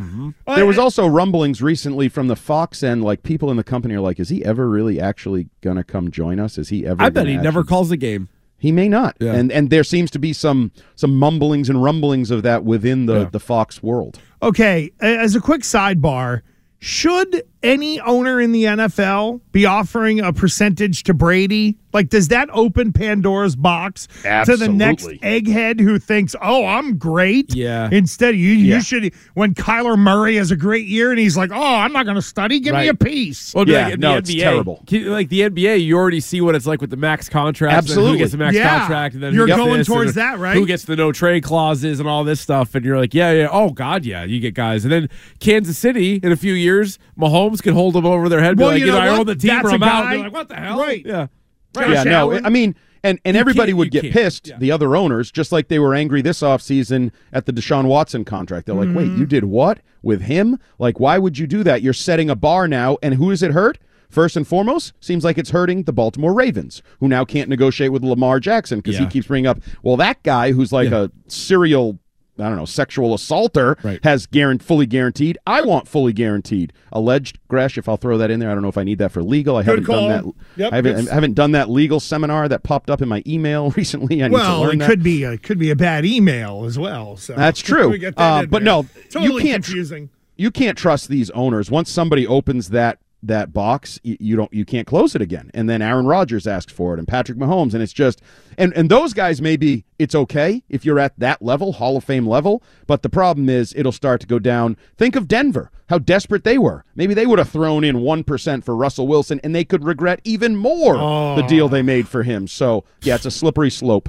Uh, 0.46 0.54
There 0.54 0.66
was 0.66 0.78
also 0.78 1.06
rumblings 1.06 1.60
recently 1.60 2.08
from 2.08 2.28
the 2.28 2.36
Fox 2.36 2.82
end, 2.84 3.02
like 3.02 3.22
people 3.24 3.50
in 3.50 3.56
the 3.56 3.64
company 3.64 3.94
are 3.94 4.00
like, 4.00 4.20
"Is 4.20 4.28
he 4.28 4.44
ever 4.44 4.68
really 4.68 5.00
actually 5.00 5.48
gonna 5.62 5.82
come 5.84 6.10
join 6.12 6.38
us? 6.38 6.58
Is 6.58 6.68
he 6.68 6.86
ever?" 6.86 7.02
I 7.02 7.06
bet 7.10 7.24
gonna 7.24 7.30
he 7.30 7.42
never 7.42 7.64
calls 7.64 7.88
the 7.88 7.96
game. 7.96 8.28
He 8.64 8.72
may 8.72 8.88
not, 8.88 9.14
Yeah. 9.20 9.34
and 9.34 9.52
and 9.52 9.68
there 9.68 9.84
seems 9.84 10.10
to 10.12 10.18
be 10.18 10.32
some 10.32 10.72
some 10.96 11.18
mumblings 11.18 11.68
and 11.68 11.82
rumblings 11.82 12.30
of 12.30 12.42
that 12.44 12.64
within 12.64 13.04
the 13.04 13.14
Yeah. 13.20 13.28
the 13.30 13.38
Fox 13.38 13.82
world. 13.82 14.18
Okay, 14.42 14.90
as 15.00 15.36
a 15.36 15.40
quick 15.40 15.60
sidebar, 15.60 16.40
should 16.78 17.42
any 17.64 18.00
owner 18.00 18.40
in 18.40 18.52
the 18.52 18.64
NFL 18.64 19.40
be 19.52 19.66
offering 19.66 20.20
a 20.20 20.32
percentage 20.32 21.02
to 21.04 21.14
Brady? 21.14 21.78
Like, 21.92 22.08
does 22.08 22.26
that 22.28 22.48
open 22.52 22.92
Pandora's 22.92 23.54
box 23.54 24.08
to 24.24 24.56
the 24.56 24.68
next 24.68 25.06
egghead 25.22 25.78
who 25.80 25.98
thinks, 26.00 26.34
"Oh, 26.42 26.66
I'm 26.66 26.96
great"? 26.96 27.54
Yeah. 27.54 27.88
Instead, 27.92 28.34
you 28.34 28.50
Yeah. 28.50 28.76
you 28.76 28.82
should. 28.82 29.12
When 29.34 29.54
Kyler 29.54 29.96
Murray 29.96 30.34
has 30.36 30.50
a 30.50 30.56
great 30.56 30.86
year 30.86 31.10
and 31.10 31.20
he's 31.20 31.36
like, 31.36 31.50
"Oh, 31.52 31.76
I'm 31.76 31.92
not 31.92 32.04
going 32.04 32.16
to 32.16 32.22
study. 32.22 32.58
Give 32.58 32.74
me 32.74 32.88
a 32.88 32.94
piece." 32.94 33.54
Well, 33.54 33.68
Yeah, 33.68 33.88
like 33.90 33.98
no, 34.00 34.12
the 34.14 34.18
it's 34.18 34.30
NBA, 34.30 34.40
terrible. 34.42 34.84
Like 34.90 35.28
the 35.28 35.42
NBA, 35.42 35.76
you 35.84 35.96
already 35.96 36.18
see 36.18 36.40
what 36.40 36.56
it's 36.56 36.66
like 36.66 36.80
with 36.80 36.90
the 36.90 36.96
max 36.96 37.28
contract. 37.28 37.70
and 37.72 37.78
Absolutely. 37.78 38.12
who 38.12 38.18
gets 38.18 38.32
the 38.32 38.38
max 38.38 38.56
Yeah. 38.56 38.78
contract, 38.80 39.14
and 39.14 39.22
then 39.22 39.32
You're 39.32 39.46
going 39.46 39.84
towards 39.84 40.10
and 40.10 40.16
that, 40.16 40.38
right? 40.40 40.56
Who 40.56 40.66
gets 40.66 40.82
the 40.84 40.96
no 40.96 41.12
trade 41.12 41.44
clauses 41.44 42.00
and 42.00 42.08
all 42.08 42.24
this 42.24 42.40
stuff, 42.40 42.74
and 42.74 42.84
you're 42.84 42.98
like, 42.98 43.14
yeah, 43.14 43.30
yeah, 43.32 43.48
oh 43.52 43.70
god, 43.70 44.04
yeah, 44.04 44.24
you 44.24 44.40
get 44.40 44.54
guys, 44.54 44.84
and 44.84 44.90
then 44.92 45.08
Kansas 45.38 45.78
City 45.78 46.18
in 46.22 46.32
a 46.32 46.36
few 46.36 46.54
years, 46.54 46.98
Mahomes 47.18 47.53
can 47.60 47.74
hold 47.74 47.94
them 47.94 48.06
over 48.06 48.28
their 48.28 48.40
head, 48.40 48.58
Well, 48.58 48.68
like, 48.70 48.80
you 48.80 48.86
know, 48.86 48.98
I 48.98 49.08
own 49.08 49.26
the 49.26 49.34
team, 49.34 49.48
That's 49.48 49.66
or 49.66 49.70
I'm 49.70 49.82
out. 49.82 50.10
They're 50.10 50.18
like, 50.20 50.32
what 50.32 50.48
the 50.48 50.56
hell? 50.56 50.78
Right. 50.78 51.04
Yeah. 51.04 51.26
Josh 51.74 51.88
yeah, 51.90 52.02
no, 52.04 52.30
Allen? 52.30 52.46
I 52.46 52.50
mean, 52.50 52.76
and 53.02 53.18
and 53.24 53.36
everybody 53.36 53.72
would 53.74 53.90
get 53.90 54.12
pissed. 54.12 54.46
Yeah. 54.48 54.58
The 54.58 54.70
other 54.70 54.94
owners, 54.96 55.30
just 55.30 55.50
like 55.52 55.68
they 55.68 55.78
were 55.78 55.94
angry 55.94 56.22
this 56.22 56.40
offseason 56.40 57.10
at 57.32 57.46
the 57.46 57.52
Deshaun 57.52 57.86
Watson 57.86 58.24
contract. 58.24 58.66
They're 58.66 58.74
like, 58.74 58.88
Mm-hmm. 58.88 58.96
wait, 58.96 59.18
you 59.18 59.26
did 59.26 59.44
what 59.44 59.80
with 60.02 60.22
him? 60.22 60.58
Like, 60.78 61.00
why 61.00 61.18
would 61.18 61.36
you 61.38 61.46
do 61.46 61.62
that? 61.64 61.82
You're 61.82 61.92
setting 61.92 62.30
a 62.30 62.36
bar 62.36 62.68
now, 62.68 62.96
and 63.02 63.14
who 63.14 63.30
is 63.30 63.42
it 63.42 63.50
hurt? 63.50 63.78
First 64.08 64.36
and 64.36 64.46
foremost, 64.46 64.92
seems 65.00 65.24
like 65.24 65.38
it's 65.38 65.50
hurting 65.50 65.82
the 65.82 65.92
Baltimore 65.92 66.32
Ravens, 66.32 66.82
who 67.00 67.08
now 67.08 67.24
can't 67.24 67.48
negotiate 67.48 67.90
with 67.90 68.04
Lamar 68.04 68.38
Jackson 68.38 68.78
because 68.78 68.96
he 68.96 69.06
keeps 69.06 69.26
bringing 69.26 69.48
up, 69.48 69.58
well, 69.82 69.96
that 69.96 70.22
guy 70.22 70.52
who's 70.52 70.70
like 70.72 70.92
a 70.92 71.10
serial 71.26 71.98
I 72.38 72.48
don't 72.48 72.56
know, 72.56 72.64
sexual 72.64 73.14
assaulter 73.14 73.76
Right. 73.84 74.00
has 74.02 74.26
guaran- 74.26 74.60
fully 74.60 74.86
guaranteed. 74.86 75.38
I 75.46 75.60
want 75.62 75.86
fully 75.86 76.12
guaranteed. 76.12 76.72
Alleged 76.92 77.38
Gresh, 77.48 77.78
if 77.78 77.88
I'll 77.88 77.96
throw 77.96 78.18
that 78.18 78.30
in 78.30 78.40
there. 78.40 78.50
I 78.50 78.54
don't 78.54 78.62
know 78.62 78.68
if 78.68 78.76
I 78.78 78.82
need 78.84 78.98
that 78.98 79.12
for 79.12 79.22
legal. 79.22 79.56
I 79.56 79.62
haven't 79.62 79.84
call. 79.84 80.08
done 80.08 80.24
that. 80.26 80.34
Yep, 80.56 80.72
I, 80.72 80.76
haven't, 80.76 81.08
I 81.10 81.14
haven't 81.14 81.34
done 81.34 81.52
that 81.52 81.70
legal 81.70 82.00
seminar 82.00 82.48
that 82.48 82.62
popped 82.64 82.90
up 82.90 83.00
in 83.02 83.08
my 83.08 83.22
email 83.26 83.70
recently. 83.76 84.22
I 84.22 84.28
need 84.28 84.36
to 84.36 84.42
Well, 84.42 84.60
learn 84.62 84.76
it 84.76 84.78
that. 84.80 84.88
could 84.90 85.02
be 85.02 85.22
a 85.24 85.38
could 85.38 85.58
be 85.58 85.70
a 85.70 85.76
bad 85.76 86.04
email 86.04 86.64
as 86.64 86.78
well. 86.78 87.16
So 87.16 87.34
That's 87.34 87.60
true. 87.62 87.90
We 87.90 87.98
that 88.00 88.14
Uh, 88.16 88.42
but 88.46 88.50
there. 88.58 88.60
no, 88.62 88.80
you 88.82 88.88
totally 89.10 89.42
can't 89.42 89.64
confusing. 89.64 90.10
you 90.36 90.50
can't 90.50 90.76
trust 90.76 91.08
these 91.08 91.30
owners. 91.30 91.70
Once 91.70 91.90
somebody 91.90 92.26
opens 92.26 92.70
that 92.70 92.98
that 93.26 93.52
box, 93.52 93.98
you, 94.02 94.36
don't 94.36 94.52
you 94.52 94.64
can't 94.64 94.86
close 94.86 95.14
it 95.14 95.22
again. 95.22 95.50
And 95.54 95.68
then 95.68 95.82
Aaron 95.82 96.06
Rodgers 96.06 96.46
asks 96.46 96.72
for 96.72 96.94
it, 96.94 96.98
and 96.98 97.08
Patrick 97.08 97.38
Mahomes, 97.38 97.74
and 97.74 97.82
it's 97.82 97.92
just 97.92 98.20
and 98.58 98.72
and 98.74 98.90
those 98.90 99.12
guys 99.14 99.40
maybe 99.40 99.84
it's 99.98 100.14
okay 100.14 100.62
if 100.68 100.84
you're 100.84 100.98
at 100.98 101.18
that 101.18 101.42
level, 101.42 101.72
Hall 101.72 101.96
of 101.96 102.04
Fame 102.04 102.26
level. 102.26 102.62
But 102.86 103.02
the 103.02 103.08
problem 103.08 103.48
is 103.48 103.72
it'll 103.76 103.92
start 103.92 104.20
to 104.22 104.26
go 104.26 104.38
down. 104.38 104.76
Think 104.96 105.16
of 105.16 105.28
Denver, 105.28 105.70
how 105.88 105.98
desperate 105.98 106.44
they 106.44 106.58
were. 106.58 106.84
Maybe 106.94 107.14
they 107.14 107.26
would 107.26 107.38
have 107.38 107.48
thrown 107.48 107.84
in 107.84 108.00
one 108.00 108.24
percent 108.24 108.64
for 108.64 108.76
Russell 108.76 109.06
Wilson, 109.06 109.40
and 109.42 109.54
they 109.54 109.64
could 109.64 109.84
regret 109.84 110.20
even 110.24 110.56
more 110.56 110.94
the 111.36 111.46
deal 111.48 111.68
they 111.68 111.82
made 111.82 112.08
for 112.08 112.22
him. 112.22 112.46
So 112.46 112.84
yeah, 113.02 113.16
it's 113.16 113.26
a 113.26 113.30
slippery 113.30 113.70
slope. 113.70 114.08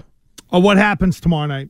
Oh, 0.52 0.60
what 0.60 0.78
happens 0.78 1.20
tomorrow 1.20 1.48
night? 1.48 1.70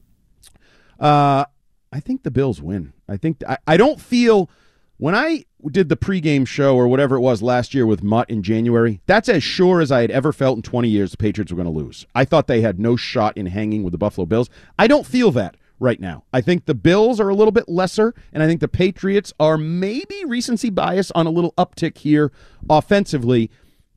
Uh, 0.99 1.45
I 1.91 1.99
think 1.99 2.23
the 2.23 2.31
Bills 2.31 2.61
win. 2.61 2.93
I 3.07 3.17
think 3.17 3.43
I, 3.47 3.57
I 3.67 3.77
don't 3.77 4.01
feel 4.01 4.49
when 4.97 5.15
I 5.15 5.45
did 5.71 5.89
the 5.89 5.97
pregame 5.97 6.47
show 6.47 6.75
or 6.75 6.87
whatever 6.87 7.15
it 7.15 7.21
was 7.21 7.41
last 7.41 7.73
year 7.73 7.85
with 7.85 8.03
Mutt 8.03 8.29
in 8.29 8.43
January. 8.43 9.01
That's 9.07 9.29
as 9.29 9.43
sure 9.43 9.81
as 9.81 9.91
I 9.91 10.01
had 10.01 10.11
ever 10.11 10.31
felt 10.31 10.57
in 10.57 10.61
20 10.61 10.87
years 10.87 11.11
the 11.11 11.17
Patriots 11.17 11.51
were 11.51 11.61
going 11.61 11.73
to 11.73 11.79
lose. 11.79 12.05
I 12.13 12.25
thought 12.25 12.47
they 12.47 12.61
had 12.61 12.79
no 12.79 12.95
shot 12.95 13.35
in 13.37 13.47
hanging 13.47 13.83
with 13.83 13.91
the 13.91 13.97
Buffalo 13.97 14.25
Bills. 14.25 14.49
I 14.77 14.87
don't 14.87 15.05
feel 15.05 15.31
that 15.31 15.57
right 15.79 15.99
now. 15.99 16.23
I 16.31 16.41
think 16.41 16.65
the 16.65 16.75
Bills 16.75 17.19
are 17.19 17.29
a 17.29 17.35
little 17.35 17.51
bit 17.51 17.67
lesser, 17.67 18.13
and 18.31 18.41
I 18.41 18.47
think 18.47 18.61
the 18.61 18.67
Patriots 18.67 19.33
are 19.39 19.57
maybe 19.57 20.23
recency 20.25 20.69
bias 20.69 21.11
on 21.11 21.27
a 21.27 21.31
little 21.31 21.53
uptick 21.57 21.97
here 21.97 22.31
offensively. 22.69 23.49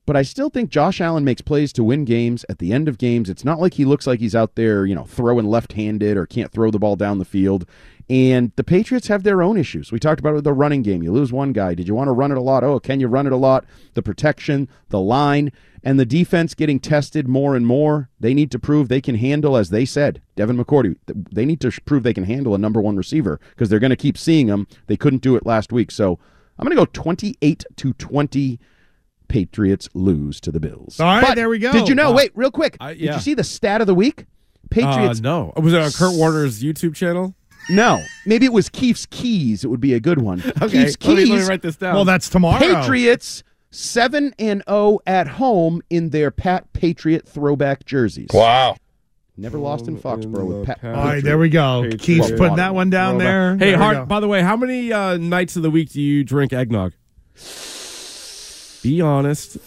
But 0.08 0.16
I 0.16 0.22
still 0.22 0.48
think 0.48 0.70
Josh 0.70 1.02
Allen 1.02 1.22
makes 1.22 1.42
plays 1.42 1.70
to 1.74 1.84
win 1.84 2.06
games 2.06 2.42
at 2.48 2.60
the 2.60 2.72
end 2.72 2.88
of 2.88 2.96
games. 2.96 3.28
It's 3.28 3.44
not 3.44 3.60
like 3.60 3.74
he 3.74 3.84
looks 3.84 4.06
like 4.06 4.20
he's 4.20 4.34
out 4.34 4.54
there, 4.54 4.86
you 4.86 4.94
know, 4.94 5.04
throwing 5.04 5.44
left 5.44 5.74
handed 5.74 6.16
or 6.16 6.24
can't 6.24 6.50
throw 6.50 6.70
the 6.70 6.78
ball 6.78 6.96
down 6.96 7.18
the 7.18 7.26
field. 7.26 7.66
And 8.08 8.50
the 8.56 8.64
Patriots 8.64 9.08
have 9.08 9.22
their 9.22 9.42
own 9.42 9.58
issues. 9.58 9.92
We 9.92 9.98
talked 9.98 10.18
about 10.18 10.30
it 10.30 10.36
with 10.36 10.44
the 10.44 10.54
running 10.54 10.80
game. 10.80 11.02
You 11.02 11.12
lose 11.12 11.30
one 11.30 11.52
guy. 11.52 11.74
Did 11.74 11.88
you 11.88 11.94
want 11.94 12.08
to 12.08 12.12
run 12.12 12.32
it 12.32 12.38
a 12.38 12.40
lot? 12.40 12.64
Oh, 12.64 12.80
can 12.80 13.00
you 13.00 13.06
run 13.06 13.26
it 13.26 13.34
a 13.34 13.36
lot? 13.36 13.66
The 13.92 14.00
protection, 14.00 14.70
the 14.88 14.98
line, 14.98 15.52
and 15.84 16.00
the 16.00 16.06
defense 16.06 16.54
getting 16.54 16.80
tested 16.80 17.28
more 17.28 17.54
and 17.54 17.66
more. 17.66 18.08
They 18.18 18.32
need 18.32 18.50
to 18.52 18.58
prove 18.58 18.88
they 18.88 19.02
can 19.02 19.16
handle, 19.16 19.58
as 19.58 19.68
they 19.68 19.84
said, 19.84 20.22
Devin 20.36 20.56
McCourty. 20.56 20.96
They 21.06 21.44
need 21.44 21.60
to 21.60 21.82
prove 21.82 22.02
they 22.02 22.14
can 22.14 22.24
handle 22.24 22.54
a 22.54 22.58
number 22.58 22.80
one 22.80 22.96
receiver 22.96 23.38
because 23.50 23.68
they're 23.68 23.78
going 23.78 23.90
to 23.90 23.94
keep 23.94 24.16
seeing 24.16 24.46
them. 24.46 24.68
They 24.86 24.96
couldn't 24.96 25.20
do 25.20 25.36
it 25.36 25.44
last 25.44 25.70
week. 25.70 25.90
So 25.90 26.18
I'm 26.58 26.64
going 26.64 26.74
to 26.74 26.80
go 26.80 26.90
28 26.90 27.66
to 27.76 27.92
20. 27.92 28.58
Patriots 29.28 29.88
lose 29.94 30.40
to 30.40 30.50
the 30.50 30.60
Bills. 30.60 30.98
All 31.00 31.06
right, 31.06 31.20
But 31.22 31.34
there 31.34 31.48
we 31.48 31.58
go. 31.58 31.72
Did 31.72 31.88
you 31.88 31.94
know? 31.94 32.10
Wow. 32.10 32.16
Wait, 32.16 32.32
real 32.34 32.50
quick. 32.50 32.76
I- 32.80 32.94
Did 32.94 33.00
you 33.14 33.20
see 33.20 33.34
the 33.34 33.44
stat 33.44 33.80
of 33.80 33.86
the 33.86 33.94
week? 33.94 34.24
Patriots. 34.70 35.20
Uh, 35.20 35.22
no. 35.22 35.52
Was 35.56 35.72
it 35.72 35.80
on 35.80 35.90
Kurt 35.92 36.14
Warner's 36.16 36.62
YouTube 36.62 36.94
channel? 36.94 37.34
no, 37.70 38.02
maybe 38.26 38.46
it 38.46 38.52
was 38.52 38.68
Keefe's 38.70 39.04
Keys. 39.06 39.62
It 39.64 39.68
would 39.68 39.80
be 39.80 39.92
a 39.94 40.00
good 40.00 40.20
one. 40.22 40.40
Okay. 40.62 40.84
Keefe's 40.84 40.96
Let 41.06 41.16
me, 41.16 41.22
Keys. 41.24 41.30
let 41.30 41.38
me 41.40 41.46
write 41.48 41.62
this 41.62 41.76
down. 41.76 41.94
Well, 41.94 42.04
that's 42.04 42.28
tomorrow. 42.28 42.58
Patriots 42.58 43.42
seven 43.70 44.34
and 44.38 44.62
zero 44.68 44.98
at 45.06 45.28
home 45.28 45.82
in 45.90 46.08
their 46.10 46.30
Pat 46.30 46.72
Patriot 46.72 47.28
throwback 47.28 47.84
jerseys. 47.84 48.30
Wow. 48.32 48.76
Never 49.36 49.58
lost 49.58 49.86
in 49.86 49.96
Foxborough 49.98 50.40
In 50.40 50.46
with 50.58 50.66
Pat. 50.66 50.80
Pat- 50.80 50.94
All 50.96 51.04
right, 51.04 51.22
there 51.22 51.38
we 51.38 51.48
go. 51.48 51.82
Patriots. 51.82 52.04
Keith's 52.04 52.30
putting 52.32 52.56
that 52.56 52.74
one 52.74 52.90
down 52.90 53.18
there. 53.18 53.52
Hey, 53.56 53.70
There 53.70 53.78
Hart, 53.78 54.08
by 54.08 54.18
the 54.20 54.26
way, 54.28 54.42
how 54.42 54.56
many 54.56 54.92
uh, 54.92 55.16
nights 55.16 55.54
of 55.56 55.62
the 55.62 55.70
week 55.70 55.90
do 55.92 56.00
you 56.02 56.24
drink 56.24 56.52
eggnog? 56.52 56.92
Be 58.82 59.00
honest. 59.00 59.58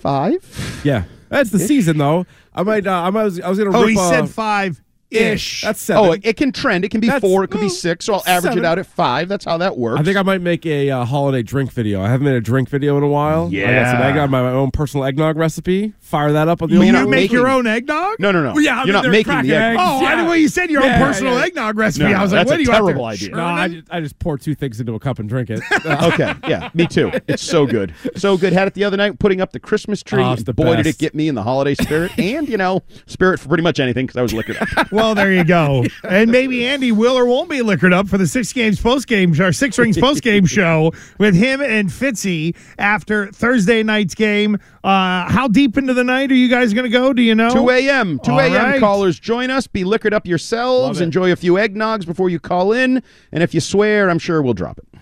Five. 0.00 0.80
Yeah. 0.84 1.04
That's 1.28 1.50
the 1.50 1.58
season, 1.58 1.98
though. 1.98 2.26
I 2.54 2.62
might. 2.62 2.86
Uh, 2.86 2.92
I, 3.02 3.10
might 3.10 3.20
I 3.20 3.24
was, 3.24 3.40
I 3.40 3.48
was 3.48 3.58
going 3.58 3.70
to 3.70 3.76
Oh, 3.78 3.82
rip 3.82 3.90
he 3.90 3.98
uh, 3.98 4.08
said 4.10 4.28
five 4.28 4.80
ish. 5.10 5.62
That's 5.62 5.80
seven. 5.80 6.04
Oh, 6.10 6.12
it 6.22 6.36
can 6.36 6.52
trend. 6.52 6.84
It 6.84 6.90
can 6.90 7.00
be 7.00 7.06
That's- 7.08 7.20
four. 7.20 7.44
It 7.44 7.48
could 7.48 7.60
be 7.60 7.66
well, 7.66 7.74
six. 7.74 8.04
So 8.06 8.14
I'll 8.14 8.22
average 8.26 8.52
seven. 8.52 8.58
it 8.64 8.64
out 8.66 8.78
at 8.78 8.86
five. 8.86 9.28
That's 9.28 9.44
how 9.44 9.58
that 9.58 9.76
works. 9.76 10.00
I 10.00 10.04
think 10.04 10.16
I 10.16 10.22
might 10.22 10.40
make 10.40 10.64
a 10.66 10.90
uh, 10.90 11.04
holiday 11.04 11.42
drink 11.42 11.72
video. 11.72 12.00
I 12.02 12.08
haven't 12.08 12.24
made 12.26 12.34
a 12.36 12.40
drink 12.40 12.68
video 12.68 12.96
in 12.96 13.02
a 13.02 13.08
while. 13.08 13.46
I 13.46 13.50
got 13.50 13.50
some 13.50 13.52
Yeah. 14.00 14.06
eggnog, 14.08 14.30
my, 14.30 14.42
my 14.42 14.50
own 14.50 14.70
personal 14.70 15.04
eggnog 15.04 15.36
recipe. 15.36 15.92
Fire 16.00 16.32
that 16.32 16.48
up 16.48 16.62
on 16.62 16.68
the 16.68 16.74
you 16.74 16.80
old 16.80 16.86
you're 16.86 16.92
not 17.00 17.08
make 17.08 17.30
your 17.32 17.48
own 17.48 17.66
eggnog? 17.66 18.16
No, 18.18 18.30
no, 18.32 18.42
no. 18.42 18.52
Well, 18.52 18.62
yeah, 18.62 18.74
I 18.74 18.76
You're 18.78 18.86
mean, 18.86 18.92
not 18.94 19.02
they're 19.02 19.10
making 19.12 19.26
the 19.32 19.32
cracking 19.32 19.50
egg. 19.52 19.72
eggs. 19.76 19.80
Oh, 19.80 19.98
I 19.98 20.02
Yeah. 20.02 20.16
didn't. 20.16 20.40
You 20.40 20.48
said 20.48 20.70
your 20.70 20.82
own 20.82 20.88
Yeah, 20.88 20.98
personal 21.06 21.34
yeah. 21.38 21.44
eggnog 21.44 21.78
recipe. 21.78 22.04
No, 22.06 22.12
I 22.18 22.22
was 22.22 22.32
like, 22.32 22.40
that's 22.40 22.50
what 22.50 22.54
a 22.54 22.58
are 22.58 22.62
you 22.62 22.70
out 22.70 22.74
terrible 22.86 23.02
there 23.04 23.12
idea. 23.12 23.28
No, 23.30 23.44
I 23.44 23.66
churning? 23.66 23.80
just, 23.80 23.92
I 23.92 24.00
just 24.00 24.18
pour 24.18 24.38
two 24.38 24.54
things 24.54 24.80
into 24.80 24.94
a 24.94 24.98
cup 25.00 25.18
and 25.18 25.28
drink 25.28 25.50
it. 25.50 25.60
okay, 25.86 26.34
yeah, 26.48 26.70
me 26.74 26.86
too. 26.86 27.10
It's 27.28 27.42
so 27.42 27.66
good, 27.66 27.94
so 28.16 28.36
good. 28.36 28.52
Had 28.52 28.66
it 28.68 28.74
the 28.74 28.84
other 28.84 28.96
night, 28.96 29.18
putting 29.18 29.40
up 29.40 29.52
the 29.52 29.60
Christmas 29.60 30.02
tree. 30.02 30.22
Oh, 30.22 30.32
it's 30.32 30.44
the 30.44 30.52
Boy, 30.54 30.76
did 30.76 30.80
it 30.80 30.84
best. 30.90 30.98
get 30.98 31.14
me 31.14 31.28
in 31.28 31.34
the 31.34 31.42
holiday 31.42 31.74
spirit, 31.74 32.12
and 32.18 32.48
you 32.48 32.56
know, 32.56 32.82
spirit 33.06 33.38
for 33.40 33.48
pretty 33.48 33.62
much 33.62 33.78
anything 33.80 34.06
because 34.06 34.16
I 34.18 34.22
was 34.22 34.32
liquored 34.32 34.56
up. 34.58 34.68
Well, 35.00 35.14
there 35.14 35.32
you 35.32 35.44
go. 35.44 35.84
And 36.02 36.30
maybe 36.30 36.66
Andy 36.66 36.92
will 36.92 37.16
or 37.16 37.24
won't 37.24 37.48
be 37.48 37.62
liquored 37.62 37.92
up 37.92 38.08
for 38.08 38.18
the 38.18 38.26
six 38.26 38.52
games 38.52 38.80
post 38.80 39.06
game 39.06 39.38
or 39.40 39.52
six 39.52 39.78
rings 39.78 39.98
post 39.98 40.22
game 40.22 40.44
show 40.58 40.92
with 41.18 41.34
him 41.34 41.60
and 41.60 41.88
Fitzy 41.88 42.56
after 42.78 43.30
Thursday 43.30 43.82
night's 43.82 44.14
game. 44.14 44.56
Uh, 44.82 45.30
how 45.30 45.46
deep 45.46 45.76
into 45.78 45.94
the 45.94 46.04
night 46.04 46.30
are 46.30 46.34
you 46.34 46.48
guys 46.48 46.72
going 46.74 46.84
to 46.84 46.90
go? 46.90 47.12
Do 47.12 47.22
you 47.22 47.34
know? 47.34 47.50
2 47.50 47.70
a.m. 47.70 48.18
2 48.20 48.30
a.m. 48.32 48.52
right. 48.52 48.80
callers 48.80 49.20
join 49.20 49.50
us. 49.50 49.66
Be 49.66 49.84
liquored 49.84 50.14
up 50.14 50.26
yourselves. 50.26 51.00
Enjoy 51.00 51.30
a 51.32 51.36
few 51.36 51.54
eggnogs 51.54 52.04
before 52.04 52.28
you 52.28 52.40
call 52.40 52.72
in. 52.72 53.02
And 53.32 53.42
if 53.42 53.54
you 53.54 53.60
swear, 53.60 54.10
I'm 54.10 54.18
sure 54.18 54.42
we'll 54.42 54.54
drop 54.54 54.78
it. 54.78 54.99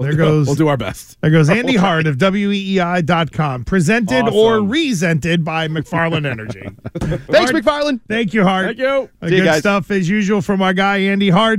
We'll 0.00 0.08
There 0.08 0.16
do- 0.16 0.22
goes- 0.24 0.46
We'll 0.46 0.56
do 0.56 0.68
our 0.68 0.78
best. 0.78 1.20
There 1.20 1.30
goes 1.30 1.50
Andy 1.50 1.76
Hart 1.76 2.06
of 2.06 2.16
WEEI.com, 2.16 3.64
presented 3.64 4.28
or 4.32 4.62
resented 4.62 5.44
by 5.44 5.68
McFarland 5.68 6.24
Energy. 6.24 6.62
Thanks, 7.30 7.52
McFarland. 7.52 8.00
Thank 8.08 8.32
you, 8.32 8.42
Hart. 8.42 8.64
Thank 8.64 8.78
you. 8.78 8.86
Uh, 9.22 9.26
you 9.26 9.28
Good 9.28 9.44
guys. 9.44 9.58
stuff 9.58 9.90
as 9.90 10.08
usual 10.08 10.40
from 10.40 10.62
our 10.62 10.72
guy 10.72 10.96
Andy 11.00 11.28
Hart. 11.28 11.58